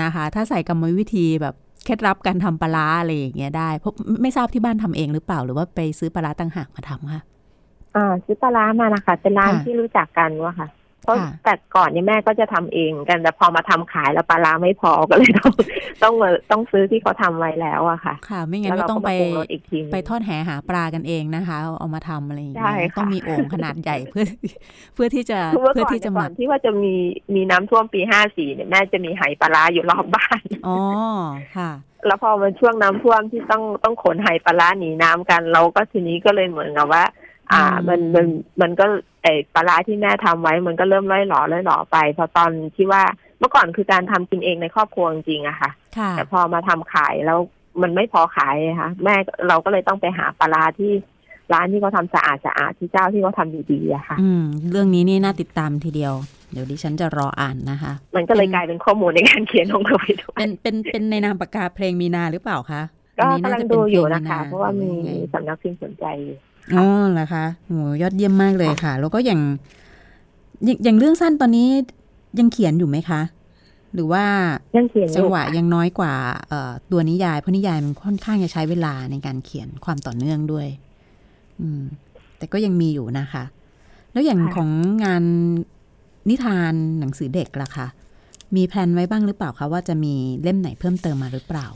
[0.00, 1.54] นะคะ ถ้าใส่กรรมวิธีแบบ
[1.84, 7.22] เคล็ดลับการทำปลาร้าอะไรอย่างเงี้ยได้เพราะไม่ทราบที่บ้านทำเองหรือเปล่า หรือว่าไปซื้อปลาร้าต่างหากมาทำค่ะ
[7.96, 10.68] อ่าซื้อปลาร้ามานะคะเป็นร้านค่ะที่รู้จักกันว่าค่ะ
[11.04, 15.52] เพราะค่ะแต่ก่อนเนี่ยแม่ก็จะทำเองกัน แต่พอมาทำขายแล้วปลาร้าไม่พอก็เลยต้อง
[16.02, 24.24] ต้องมาต้องซื้อที่เขาทำไว้แล้วอะค่ะ ค่ะ ไม่งั้นแล้วก็เราต้องก็ไปมาปรุงรสอีกทีหนึ่งไปทอดแหหาปลากันเองนะคะ เอาเอามาทำอะไรอย่างใช่เงี้ยค่ะต้องมีโอ่งขนาดใหญ่เพื่อ
[24.94, 26.94] เพื่อที่จะคือเมื่อเพื่อก่อนที่จะหก่มัอกนที่ว่าจะมี
[27.34, 30.78] มีน้ำท่วมปีห้าสี่เนี่ยแม่จะมีไหปลาร้าอยู่รอบบ้านอ๋อ
[31.56, 31.70] ค่ะ
[32.06, 37.04] แล้วพอมันช่วงน้ำท่วมที่ต้องต้องขนไหปลาร้าหนีน้ำกัน เราก็ทีนี้ก็เลยเหมือนกับว่า
[37.52, 38.26] อ่าอืมมันมัน
[38.60, 38.86] มันก็
[39.22, 43.02] ไอปลาร้าที่แม่ทำไว้ มันก็เริ่มล่อยหล่อล่อยหล่อไป พอตอนที่ว่า
[43.38, 47.38] เมื่อก่อนคือการทำกินเองในครอบครัวจริงๆอะค่ะค่ะ แต่พอมาทำขายแล้ว
[47.82, 49.14] มันไม่พอขายอะค่ะ แม่
[49.48, 50.92] เราก็เลยต้องไปหาปลาร้าที่
[51.52, 56.14] ร้านที่เขาทำสะอาดสะอาดที่เจ้าที่เขาทำดีๆอะค่ะ อืม เรื่องนี้นี่น่าติดตามทีเดียว
[56.52, 62.82] เดี๋ยวดิฉันจะรออ่านนะคะ มันก็เลยเป็นกลายเป็นข้อมูลในการเขียนของเราไปด้วยเป็นเป็นเป็นในนามปากกาเพลงมีนาหรือเปล่าคะ
[63.18, 66.04] ก็อันนี้กำน่าลังจะเป็ดูนเพลงอยู่นะคะมีเพราะว่าหอมียังไงสำนักพิมพ์สนใจ
[66.68, 69.40] อยู่อ๋อเหรอคะโหยอดเยี่ยมมากเลยค่ะ แล้วก็อย่าง
[70.64, 71.68] อย่างอย่างเรื่องสั้นตอนนี้
[72.38, 73.20] ยังเขียนอยู่ไหมคะ
[73.94, 74.24] หรือว่า
[74.76, 76.14] ยังเขียนอจังยู่หวะค่ะยังน้อยกว่า
[76.48, 80.68] เอ่อตัวนิยายเพราะนิยายมันค่อนข้างจะใช้เวลาในการเขียนความต่อเนื่องด้วย
[81.60, 81.82] อืม
[82.38, 83.44] แต่ก็ยังมีอยู่นะคะ
[84.12, 84.70] แล้วอย่างของ
[85.04, 85.24] งาน
[86.28, 87.86] นิทานหนังสือเด็กล่ะคะ
[88.56, 91.66] มี plan ไว้บ้างหรือเปล่าคะว่าจะมีเล่มไหนเพิ่มเติมมาหรือเปล่า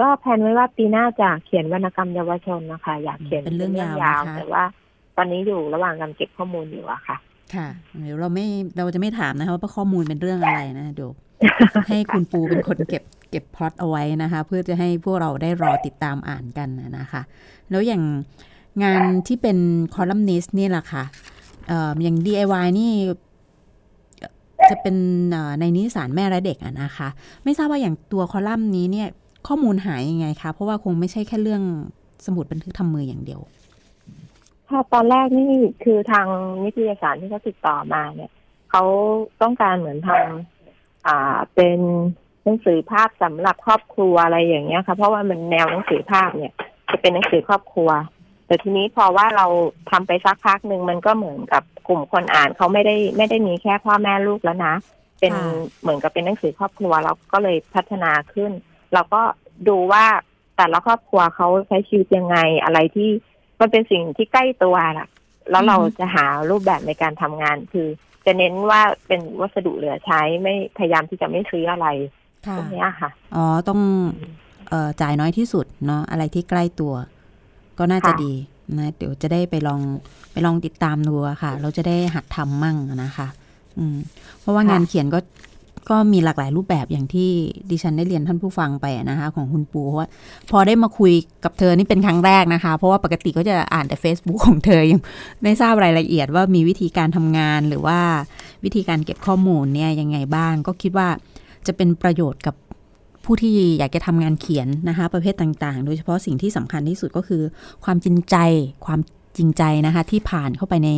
[0.00, 4.64] ก็แผนไว้ว่าปีหน้าจะเขียนวรรณกรรมเยาวชนนะคะ อยากเขียนเป็นเรื่องยาวนะคะแต่ว่า
[5.16, 7.16] ตอนนี้อยู่ระหว่างการเก็บข้อมูลอยู่อะค่ะ
[7.54, 7.68] ค่ะ
[8.02, 8.46] เดี๋ยวเราไม่
[8.76, 11.10] เราจะไม่ถามนะคะว่าข้อมูลเป็นเรื่องอะไรนะเดี๋ยว
[11.88, 17.22] ให้คุณปูเป็นคนเก็บเก็บพล็อตเอาไว้นะคะ เพื่อจะให้พวกเราได้รอติดตามอ่านกันนะนะคะ
[17.70, 18.02] แล้วอย่าง
[18.84, 19.58] งานที่เป็น
[19.94, 21.04] คอลัมนิสต์นี่แหละค่ะ
[21.68, 22.90] เอ่ออย่าง DIY นี่
[24.70, 24.96] จะเป็น
[25.30, 27.08] เอ่อในนิสสารแม่และเด็กอะนะคะ
[27.44, 29.08] ไม่ทราบว่าอย่างตัวคอลัมน์นี้เนี่ย
[29.46, 31.62] ข้อมูลหายยังไงคะ เพราะว่าคงไม่ใช่แค่เรื่อง
[32.26, 33.40] สมุดบันทึกทำมืออย่างเดียว
[34.70, 35.50] ค่ะตอนแรกนี่
[35.84, 36.26] คือทาง
[36.64, 38.30] นิตยสารที่เขาติดต่อมาเนี่ย
[38.70, 38.82] เขา
[39.42, 41.78] ต้องการเหมือนทำอ่าเป็น
[42.44, 46.52] หนังสือภาพสำหรับครอบครัวอะไรอย่างเงี้ยค่ะ เพราะว่ามันแนวหนังสือภาพเนี่ย
[46.90, 47.90] จะเป็นหนังสือครอบครัว
[48.46, 49.46] แต่ทีนี้พอว่าเรา
[49.90, 54.74] ทำไปสักพักหนึ่งมันก็เหมือนกับกลุ่มคนอ่านเขาไม่ได้ไม่ได้มีแค่พ่อแม่ลูกแล้วนะ
[55.20, 58.52] เป็นค่ะเหมือนกับเป็นหนังสือครอบครัวเราก็เลยพัฒนาขึ้น
[58.94, 59.22] เราก็
[59.68, 60.04] ดูว่า
[60.56, 63.08] แต่ละครอบครัวเขาใช้ชีวิตยังไงอะไรที่
[63.60, 65.08] มันเป็นสิ่งที่ใกล้ตัวล่ะ
[65.50, 67.88] แล้วเราอือฮึจะหารูปแบบในการทำงาน คือ
[68.26, 71.86] จะเน้นว่าเป็นวัสดุเหลือใช้ไม่พยายามที่จะไม่ซื้ออะไร
[72.46, 73.80] ค่ะพวกเนี้ยค่ะ อ๋อต้อง
[74.68, 76.94] เอ่อจ่ายน้อยที่สุดเนาะอะไรที่ใกล้ตัว
[77.78, 78.32] ก็น่าจะค่ะดี
[78.78, 79.80] นะเดี๋ยวจะได้ไปลอง
[80.32, 83.28] ไปลองติดตามดูอะค่ะ เราจะได้หัดทำมั่งนะคะ
[83.78, 83.96] อืม
[84.40, 85.18] เพราะว่างานเขียนก็
[85.90, 87.30] ก็มีหลากหลายรูปแบบอย่างที่
[87.70, 90.08] ดิฉันได้เรียนท่านผู้ฟังไปนะคะของคุณปูเพราะว่า
[90.50, 91.12] พอได้มาคุย
[91.44, 95.00] กับเธอนี่เป็นครั้งแรกนะคะ เพราะว่าปกติก็จะอ่านแต่ Facebook ของเธอยัง
[95.42, 97.98] ไม่ทราบรายละเอียดว่ามีวิธีการทำงานหรือว่า
[98.64, 101.08] วิธีการเก็บข้อมูลเนี่ยยังไงบ้าง ก็คิดว่า
[101.66, 102.54] จะเป็นประโยชน์กับ
[103.24, 107.42] ผู้ที่อยากจะทำงานเขียนนะคะประเภทต่างๆ โดยเฉพาะสิ่งที่สำคัญที่สุดก็คือ
[107.84, 108.36] ความจริงใจ
[108.86, 109.00] ความ
[109.38, 110.90] จริงใจนะคะ ที่ผ่านเข้าไปใน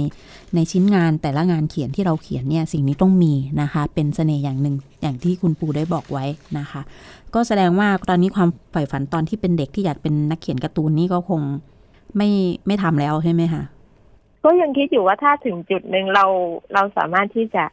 [0.55, 6.24] ในชิ้นงานแต่ละงานเขียนที่เราเขียนเนี่ยสิ่งนี้ต้องมีนะคะ เป็นเสน่ห์อย่างหนึ่งอย่างที่คุณปูได้บอกไว้
[6.59, 6.80] นะคะ
[7.34, 11.41] ก็แสดงว่าตอนนี้ความใฝ่ฝันตอนที่เป็นเด็กที่อยากเป็นนักเขียนการ์ตูนนี่ก็คง
[12.16, 12.28] ไม่
[12.66, 13.62] ไม่ทำแล้วใช่ไหมคะ
[14.45, 16.24] ก็ยังคิดอยู่ว่าถ้าถึงจุดหนึ่งเรา
[16.74, 17.64] เราสามารถที่จะ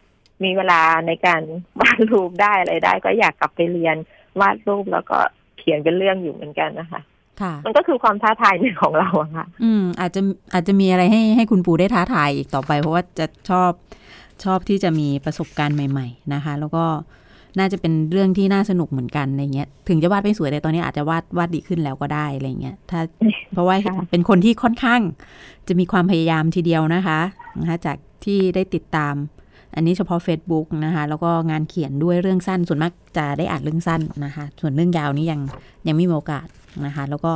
[0.43, 1.41] มีเวลาในการ
[1.79, 3.95] วาดรูปได้อะไรได้ ก็อยากกลับไปเรียน
[4.39, 5.17] วาดรูปแล้วก็
[5.57, 7.01] เขียนเป็นเรื่องอยู่เหมือนกันนะคะ
[7.65, 10.21] มันก็คือความท้าทายหนึ่งของเราอะค่ะ อืม อาจจะ
[10.53, 13.71] อาจจะมีอะไรให้ให้คุณปูได้ท้าทายอีกต่อไป เพราะว่าจะชอบ
[14.43, 16.85] ชอบที่จะมีประสบการณ์ใหม่ ๆ นะคะ แล้วก็
[17.59, 22.99] น่าจะเป็นเรื่องที่น่าสนุกเหมือนกันอะไรเงี้ย ถึงจะวาดไม่สวยแต่ตอนนี้อาจจะวาดวาดดีขึ้นแล้วก็ได้อะไรเงี้ย ถ้า
[23.53, 25.01] เพราะว่าค่ะเป็นคนที่ค่อนข้าง
[25.67, 27.19] จะมีความพยายามทีเดียวนะคะ
[27.59, 29.15] นะคะจากที่ได้ติดตาม
[29.75, 35.39] อันนี้เฉพาะ Facebook นะคะ แล้วก็งานเขียนด้วยเรื่องสั้น ส่วนมากจะได้อ่านเรื่องสั้นนะคะ ส่วนเรื่องยาวนี่ยัง
[35.87, 36.47] ยังไม่มีโอกาส
[36.85, 37.33] นะคะ แล้วก็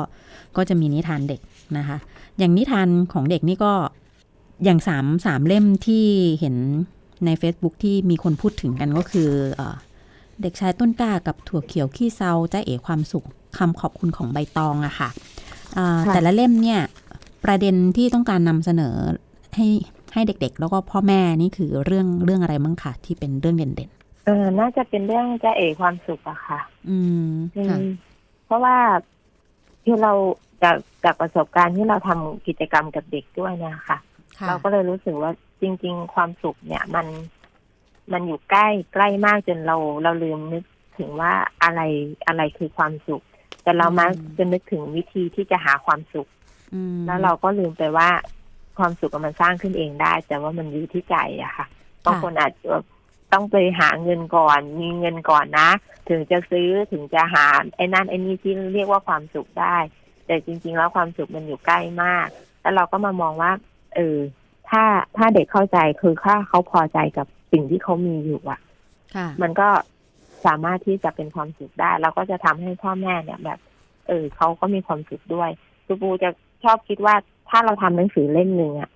[0.57, 1.41] ก็จะมีนิทานเด็ก
[1.77, 1.97] นะคะ
[2.37, 3.73] อย่างนิทานของเด็กนี่ก็
[4.63, 6.05] อย่างสามสามเล่มที่
[6.39, 6.55] เห็น
[7.25, 9.75] ใน Facebook ที่มีคนพูดถึงกันก็คือเออ
[10.41, 13.25] เด็กชายต้นกล้ากับถั่วเขียวขี้เซาจ้าเอ๋ความสุข
[13.57, 15.09] คำขอบคุณของใบตองอะค่ะ
[15.77, 16.81] อ่าค่ะแต่ละเล่มเนี่ย
[17.45, 18.95] ประเด็นที่ต้องการนำเสนอ
[19.55, 19.67] ให้
[20.13, 23.91] ให้เด็กๆ แล้วก็พ่อแม่นี่คือเรื่องเรื่องอะไรมั้งคะที่เป็นเรื่องเด่น
[24.25, 27.85] เออน่าจะเป็นเรื่องจะเอกความสุขอะค่ะๆอืมอืค่ะม
[28.45, 28.77] เพราะว่า
[29.83, 30.13] ที่เรา
[30.63, 33.97] จากจากประสบการณ์ที่เราทำกิจกรรมกับเด็กด้วยเนะคะ
[34.39, 37.07] ค่ะ เราก็เลยรู้สึกว่าจริง ๆ ความสุขเนี่ยมัน
[38.13, 40.63] มันอยู่ใกล้ใกล้มากจนเราเราลืมนึก
[40.97, 41.81] ถึงว่าอะไร
[42.27, 43.23] อะไรคือความสุข
[43.63, 46.27] แต่เรามักจะนึกถึงวิธีที่จะหาความสุข
[46.73, 48.09] อืมแล้วเราก็ลืมไปว่า
[48.77, 51.67] ความสุขมันสร้างขึ้นเองได้ แต่ว่ามันอยู่ที่ใจอะค่ะ
[52.05, 52.71] บางคนอาจจะ
[53.33, 55.69] ต้องไปหาเงินก่อน มีเงินก่อนนะ
[56.09, 59.77] ถึงจะซื้อถึงจะหาไอ้นั่นไอ้นี่ที่เรียกว่าความสุขได้
[60.25, 62.27] แต่จริง ๆ แล้วความสุขมันอยู่ใกล้มาก
[62.61, 63.51] แล้วเราก็มามองว่า
[63.95, 64.17] เออ
[64.69, 64.83] ถ้า
[65.17, 68.61] ถ้าเด็กเข้าใจคือถ้าเขาพอใจกับสิ่งที่เขามีอยู่อะ
[69.15, 69.69] ค่ะ มันก็
[70.45, 73.59] สามารถที่จะเป็นความสุขได้แล้วก็จะทำให้พ่อแม่เนี่ยแบบ
[74.07, 75.49] เออเขาก็มีความสุขด้วย
[75.85, 76.29] ครูปูจะ
[76.63, 77.15] ชอบคิดว่า
[77.49, 78.89] ถ้าเราทำหนังสือเล่มหนึ่งอะ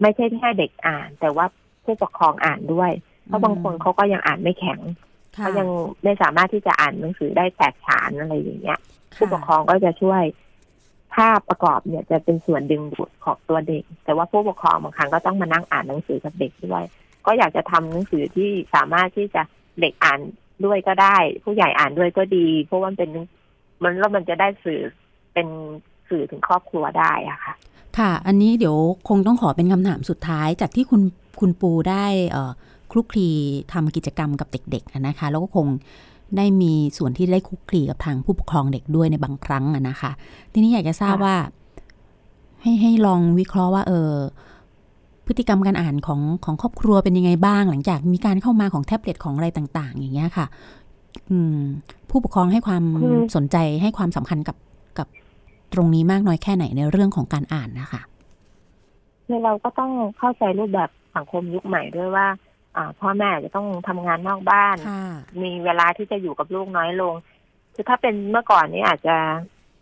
[0.00, 1.46] ไม่ใช่แค่เด็กอ่าน แต่ว่า
[1.84, 2.90] ผู้ปกครองอ่านด้วย
[3.26, 4.80] เพราะบางคนเขาก็ยังอ่านไม่แข็ง
[5.36, 5.68] ค่ะเขายัง
[6.04, 8.78] ไม่สามารถที่จะอ่านหนังสือได้แตกฉานอะไรอย่างเงี้ย
[9.14, 10.22] ค่ะผู้ปกครองก็จะช่วย
[11.14, 16.84] ภาพประกอบเนี่ยจะเป็นส่วนดึงดูดของตัวเด็ก แต่ว่าผู้ปกครองบางครั้งก็ต้องมานั่งอ่านหนังสือกับเด็กด้วย
[17.26, 19.42] ก็อยากจะทำหนังสือที่สามารถที่จะ
[19.80, 20.20] เด็กอ่าน
[20.64, 23.10] ด้วยก็ได้ ผู้ใหญ่อ่านด้วยก็ดี เพราะว่ามันเป็น
[23.82, 24.80] มันแล้วมันจะได้สื่อ
[25.34, 25.46] เป็น
[26.08, 27.54] สื่อถึงครอบครัวได้อะค่ะ
[27.98, 28.76] ค่ะ อันนี้เดี๋ยว
[29.08, 31.02] คงต้องขอเป็นคำถามสุดท้ายจากที่คุณ
[31.40, 33.28] คุณปูได้เอ่อค ลุกคลี
[33.72, 35.66] ทำกิจกรรมกับเด็กๆอะนะคะ แล้วก็คง
[36.36, 40.10] ได้มีส่วนที่ได้คลุกคลีกับทางผู้ปกครองเด็กด้วยในบางครั้งอะนะคะ
[40.52, 41.36] ทีนี้อยากจะทราบค่ะว่า
[42.62, 44.12] ให้ให้ลองวิเคราะห์ว่า เออ
[45.26, 50.46] พฤติกรรมการอ่านของของครอบครัวเป็นยังไงบ้าง หลังจากมีการเข้ามาของแท็บเล็ตของอะไรต่าง ๆ อย่างเงี้ยค่ะ
[51.30, 51.58] อืม
[52.10, 54.56] ผู้ปกครองให้ความคือสนใจให้ความสำคัญกับ
[54.98, 55.08] กับ
[55.72, 58.02] ตรงนี้มากน้อยแค่ไหนในเรื่องของการอ่านนะคะ
[59.26, 62.45] คือเราก็ต้องเข้าใจรูปแบบสังคมยุคใหม่ด้วยว่าอ่า
[63.00, 65.04] พ่อแม่อาจจะต้องทำงานนอกบ้านค่ะ
[65.42, 67.14] มีเวลาที่จะอยู่กับลูกน้อยลง
[67.74, 69.16] คือถ้าเป็นเมื่อก่อนนี้อาจจะ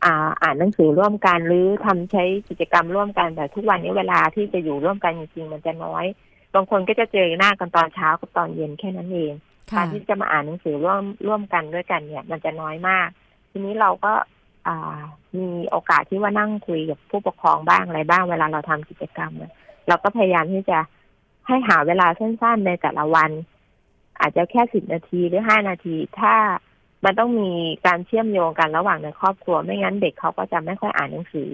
[0.05, 6.05] อ่าอ่านหนังสือร่วมกันหรือทำใช้กิจกรรมร่วมกันแต่ทุกวันนี้เวลาที่จะอยู่ร่วมกันจริงๆมันจะน้อย
[6.55, 9.32] บางคนก็จะเจอหน้ากันตอนเช้ากับตอนเย็นแค่นั้นเอง
[9.72, 13.09] ค่ะการที่จะมาอ่านหนังสือร่วมร่วมกันด้วยกันเนี่ย มันจะน้อยมาก
[13.51, 14.12] ทีนี้เราก็
[14.66, 14.99] อ่า
[15.38, 19.53] มีโอกาสที่ว่านั่งคุยกับผู้ปกครองบ้างอะไรบ้างเวลาเราทำกิจกรรมเนี่ย
[19.88, 20.78] เราก็พยายามที่จะ
[21.47, 23.30] ให้หาเวลาสั้นๆในแต่ละวัน
[24.20, 26.34] อาจจะแค่สิบนาทีหรือห้านาที ถ้า
[27.05, 27.51] มันต้องมี
[27.86, 31.51] การเชื่อมโยงกันระหว่างในครอบครัว ไม่งั้นเด็กเขาก็จะไม่ค่อยอ่านหนังสือ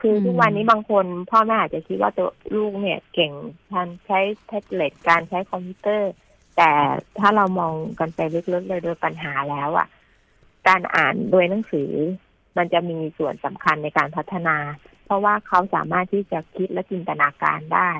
[0.00, 3.32] คือทุกวันนี้บางคนพ่อแม่อาจจะคิดว่าตัวลูกเนี่ย เก่ง
[3.72, 6.10] การใช้แท็บเล็ตการใช้คอมพิวเตอร์
[6.56, 6.70] แต่
[7.18, 9.88] ถ้าเรามองกันไปลึกๆเลยโดยปัญหาแล้วอะ
[10.68, 11.90] การอ่านโดยหนังสือ
[12.56, 14.56] มันจะมีส่วนสำคัญในการพัฒนา
[15.04, 17.90] เพราะว่าเขาสามารถที่จะคิดและจินตนาการได้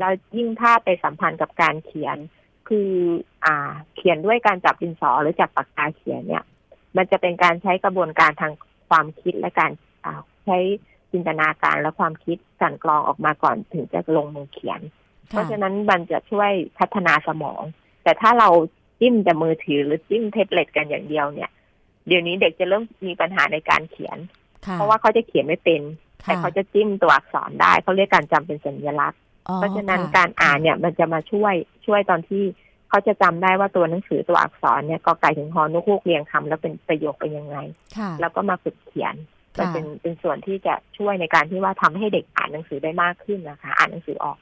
[0.00, 2.16] แล้วยิ่งถ้าไปสัมพันธ์กับการเขียน
[2.68, 2.90] คือ
[3.44, 6.44] อ่า เขียนด้วยการจับดินสอหรือจับปากกาเขียนเนี่ย
[6.96, 8.52] มันจะเป็นการใช้กระบวนการทาง
[8.88, 9.70] ความคิดและการ
[10.04, 10.58] อ่าใช้
[11.12, 14.80] จินตนาการและความคิดกลันกรองออกมาก่อนถึงจะลงมือเขียน
[15.28, 17.62] เพราะฉะนั้นมันจะช่วยพัฒนาสมอง
[18.02, 18.48] แต่ถ้าเรา
[19.00, 21.50] จิ้มแต่มือถือหรือจิ้มแท็บเล็ตกันอย่างเดียวเนี่ย
[22.06, 24.18] เดี๋ยวนี้เด็กจะเริ่มมีปัญหาในการเขียน
[24.66, 25.82] ค่ะเพราะว่าเขาจะเขียนไม่เป็น
[26.24, 31.54] ค่ะแต่เขาจะจิ้มตัวอักษรได้เขาเรียกการจำเป็นสัญลักษณ์อ๋อ เพราะฉะนั้นค่การอ่านเนี่ยมันจะมาช่วย
[31.86, 32.44] ช่วยตอนที่
[32.88, 37.56] เขาจะจำได้ว่าตัวหนังสือตัวอักษรเนี่ยกอไก่ถึงฮอนุคูกเรียงคำแล้วเป็นประโยคเป็นยังไง
[37.96, 39.14] ค่ะแล้วก็มาฝึกเขียน
[39.58, 44.36] มันค่ะเป็นเป็นส่วนที่จะช่วยในการที่ว่าทำให้เด็กอ่านหนังสือได้มากขึ้นนะคะ อ่านหนังสือออก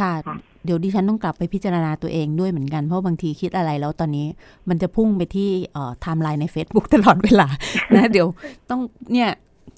[0.00, 4.26] ค่ะค่ะ เดี๋ยวดิฉันต้องกลับไปพิจารณาตัวเองด้วยเหมือนกัน เพราะบางทีคิดอะไรแล้วตอนนี้
[4.68, 7.48] มันจะพุ่งไปที่เอ่อไทม์ไลน์ใน Facebook ตลอดเวลา
[7.96, 8.26] นะ เดี๋ยว
[8.70, 8.80] ต้อง
[9.12, 9.30] เนี่ย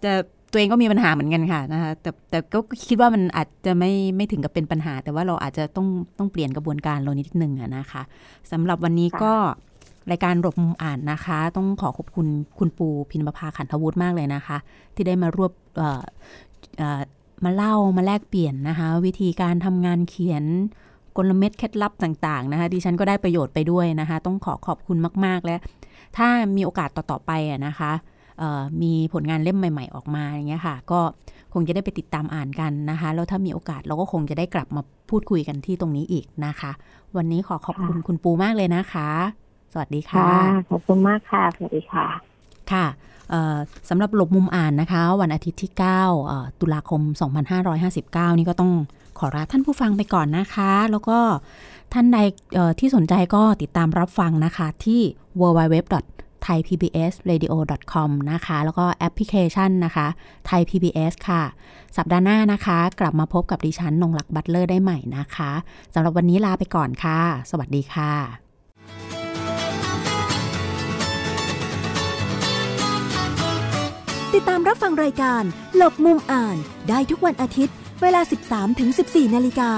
[0.04, 0.12] จะ
[0.52, 5.86] ตัวเองก็มีปัญหาเหมือนกันค่ะนะคะแต่แต่ก็คิดว่ามันอาจจะไม่ไม่ถึงกับเป็นปัญหา แต่ว่าเราอาจจะต้อง
[6.18, 8.02] ต้องเปลี่ยนกระบวนการเรานิดนึงอะนะคะ
[8.52, 9.32] สำหรับวันนี้ก็
[10.10, 12.26] รายการรบมุมอ่านนะคะ ต้องขอขอบคุณ
[12.58, 14.56] คุณปูพินประภาขันทวุฒิมากเลยนะคะ
[14.94, 15.88] ที่ได้มารวบเอ่
[16.98, 17.00] อ
[17.44, 20.44] มาเล่ามาแลกเปลี่ยนนะคะ วิธีการทำงานเขียน
[21.16, 25.56] กลเม็ดเคล็ดลับต่างๆนะคะดิฉันก็ได้ประโยชน์ไปด้วยนะคะ ต้องขอขอบคุณมาก ๆ และ
[26.16, 27.92] ถ้ามีโอกาสต่อ ๆ ไปอะนะคะ
[28.82, 31.00] มีผลงานเล่มใหม่ ๆ ออกมาอย่างเงี้ยค่ะ ก็
[31.52, 36.72] คงจะได้ไปติดตามอ่านกันนะคะ แล้วถ้ามีโอกาสเราก็คงจะได้กลับมาพูดคุยกันที่ตรงนี้อีกนะคะ
[37.16, 39.10] วันนี้ขอขอบคุณคุณปูมากเลยนะคะ
[39.72, 40.28] สวัสดีค่ะ
[40.70, 42.06] ขอบคุณมากค่ะสวัสดีค่ะ
[42.72, 42.86] ค่ะ
[43.30, 43.56] เอ่อ
[43.88, 45.80] สำหรับหลบมุมอ่านนะคะ วันอาทิตย์ที่9
[46.26, 47.00] เอ่อตุลาคม
[47.70, 48.72] 2559 นี่ก็ต้อง
[49.18, 51.18] ขอลาท่านผู้ฟังไปก่อนนะคะ แล้วก็
[51.92, 52.18] ท่านใด
[52.54, 55.00] เอ่อที่สนใจก็ติดตามรับฟังนะคะที่
[55.40, 55.76] www
[56.46, 60.06] thaipbsradio.com นะคะ แล้วก็แอปพลิเคชันนะคะ
[60.48, 61.42] Thai PBS ค่ะ
[61.96, 65.50] สัปดาห์หน้านะคะ กลับมาพบกับดิฉันนงลักษ์บัตเลอร์ได้ใหม่นะคะ
[65.94, 67.20] สำหรับวันนี้ลาไปก่อนค่ะ
[67.50, 68.12] สวัสดีค่ะ
[74.34, 75.42] ติดตามรับฟังรายการ
[75.76, 76.56] หลบมุมอ่าน
[76.88, 78.20] ได้ทุกวันอาทิตย์ เวลา
[78.78, 79.72] 13-14 นาฬิกา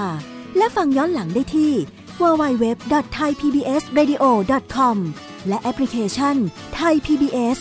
[0.56, 1.72] และฟังย้อนหลังได้ที่
[2.20, 4.96] www.thaipbsradio.com
[5.48, 6.36] และแอปพลิเคชัน
[6.74, 7.58] ไทย PBS